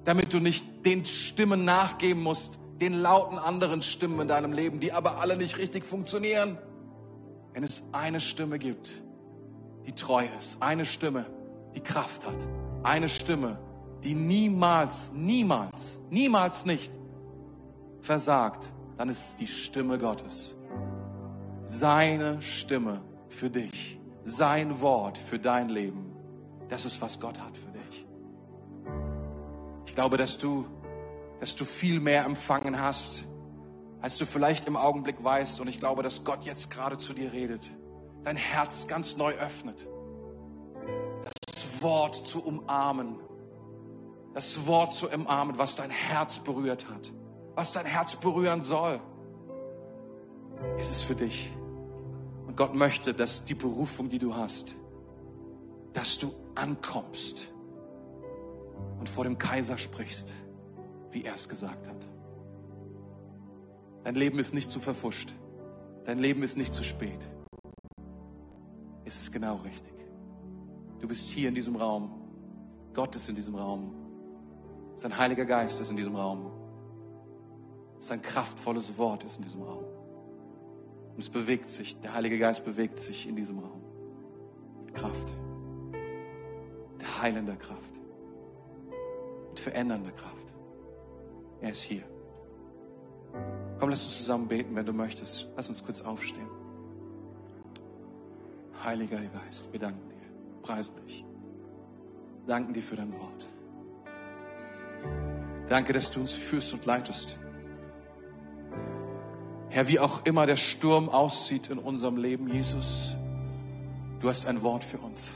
[0.04, 4.92] damit du nicht den Stimmen nachgeben musst, den lauten anderen Stimmen in deinem Leben, die
[4.92, 6.58] aber alle nicht richtig funktionieren.
[7.52, 9.02] Wenn es eine Stimme gibt,
[9.86, 11.26] die treu ist, eine Stimme,
[11.74, 12.48] die Kraft hat,
[12.82, 13.58] eine Stimme,
[14.02, 16.92] die niemals, niemals, niemals nicht
[18.00, 20.54] versagt, dann ist es die Stimme Gottes.
[21.64, 26.12] Seine Stimme für dich, sein Wort für dein Leben.
[26.68, 28.06] Das ist, was Gott hat für dich.
[29.86, 30.66] Ich glaube, dass du,
[31.40, 33.24] dass du viel mehr empfangen hast,
[34.00, 35.60] als du vielleicht im Augenblick weißt.
[35.60, 37.70] Und ich glaube, dass Gott jetzt gerade zu dir redet,
[38.24, 39.86] dein Herz ganz neu öffnet,
[41.46, 43.16] das Wort zu umarmen,
[44.32, 47.12] das Wort zu umarmen, was dein Herz berührt hat,
[47.54, 49.00] was dein Herz berühren soll.
[50.78, 51.50] Ist es für dich.
[52.46, 54.74] Und Gott möchte, dass die Berufung, die du hast,
[55.92, 57.46] dass du ankommst
[58.98, 60.32] und vor dem Kaiser sprichst,
[61.10, 62.06] wie er es gesagt hat.
[64.04, 65.32] Dein Leben ist nicht zu verfuscht.
[66.04, 67.28] Dein Leben ist nicht zu spät.
[69.04, 69.92] Es ist genau richtig.
[71.00, 72.10] Du bist hier in diesem Raum.
[72.94, 73.94] Gott ist in diesem Raum.
[74.94, 76.50] Sein Heiliger Geist ist in diesem Raum.
[77.98, 79.84] Sein kraftvolles Wort ist in diesem Raum.
[81.14, 83.82] Und es bewegt sich, der Heilige Geist bewegt sich in diesem Raum.
[84.84, 85.34] Mit Kraft
[87.24, 88.00] heilender Kraft,
[89.48, 90.52] mit verändernder Kraft.
[91.60, 92.02] Er ist hier.
[93.78, 95.48] Komm, lass uns zusammen beten, wenn du möchtest.
[95.56, 96.48] Lass uns kurz aufstehen.
[98.84, 101.24] Heiliger Geist, wir danken dir, preisen dich.
[102.46, 103.48] Danken dir für dein Wort.
[105.68, 107.38] Danke, dass du uns führst und leitest.
[109.70, 113.16] Herr, wie auch immer der Sturm aussieht in unserem Leben, Jesus,
[114.20, 115.30] du hast ein Wort für uns.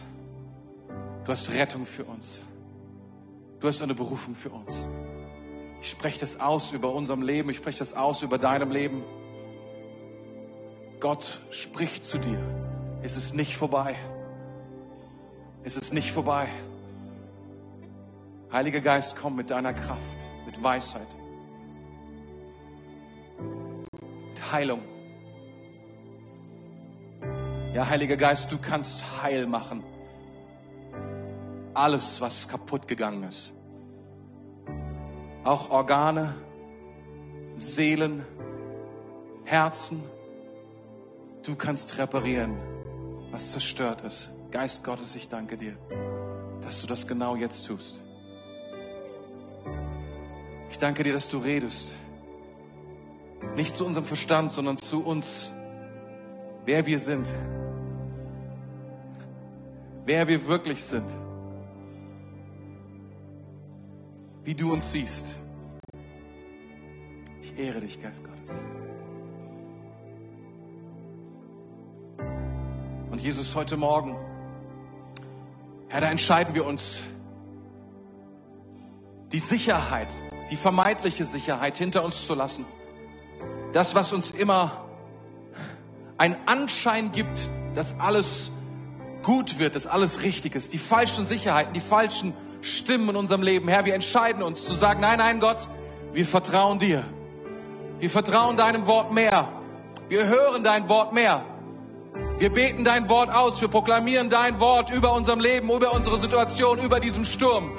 [1.24, 2.42] Du hast Rettung für uns.
[3.61, 4.86] Du hast eine Berufung für uns.
[5.80, 7.49] Ich spreche das aus über unserem Leben.
[7.49, 9.03] Ich spreche das aus über deinem Leben.
[11.01, 12.68] Gott spricht zu dir.
[13.03, 13.96] Es ist nicht vorbei.
[15.64, 16.49] Es ist nicht vorbei.
[18.53, 21.09] Heiliger Geist, komm mit deiner Kraft, mit Weisheit,
[24.28, 24.80] mit Heilung.
[27.74, 29.84] Ja, Heiliger Geist, du kannst heil machen
[31.78, 33.55] alles, was kaputt gegangen ist.
[35.44, 36.34] Auch Organe,
[37.57, 38.24] Seelen,
[39.44, 40.03] Herzen.
[41.44, 42.57] Du kannst reparieren,
[43.31, 44.33] was zerstört ist.
[44.51, 45.76] Geist Gottes, ich danke dir,
[46.62, 48.03] dass du das genau jetzt tust.
[50.70, 51.95] Ich danke dir, dass du redest.
[53.57, 55.53] Nicht zu unserem Verstand, sondern zu uns
[56.68, 57.33] wer wir sind,
[60.05, 61.11] wer wir wirklich sind,
[64.45, 65.35] wie du uns siehst.
[67.41, 68.66] Ich ehre dich, Geist Gottes.
[73.19, 74.14] Und Jesus, heute Morgen,
[75.89, 77.03] Herr, da entscheiden wir uns,
[79.33, 80.14] die Sicherheit,
[80.53, 82.64] die vermeintliche Sicherheit hinter uns zu lassen.
[83.73, 84.85] Das, was uns immer
[86.16, 88.53] einen Anschein gibt, dass alles
[89.25, 90.73] gut wird, dass alles richtig ist.
[90.73, 93.66] Die falschen Sicherheiten, die falschen Stimmen in unserem Leben.
[93.66, 95.66] Herr, wir entscheiden uns zu sagen, nein, nein, Gott,
[96.12, 97.03] wir vertrauen dir.
[97.99, 99.49] Wir vertrauen deinem Wort mehr.
[100.09, 101.45] Wir hören dein Wort mehr.
[102.39, 103.61] Wir beten dein Wort aus.
[103.61, 107.72] Wir proklamieren dein Wort über unserem Leben, über unsere Situation, über diesem Sturm.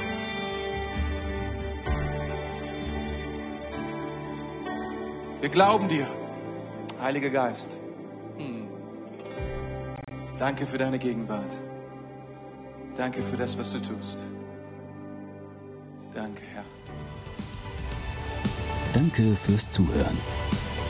[5.40, 6.06] Wir glauben dir,
[7.02, 7.78] Heiliger Geist.
[8.38, 8.68] Hm.
[10.38, 11.58] Danke für deine Gegenwart.
[12.98, 14.26] Danke für das, was du tust.
[16.14, 16.66] Danke, Herr.
[18.94, 20.18] Danke fürs Zuhören.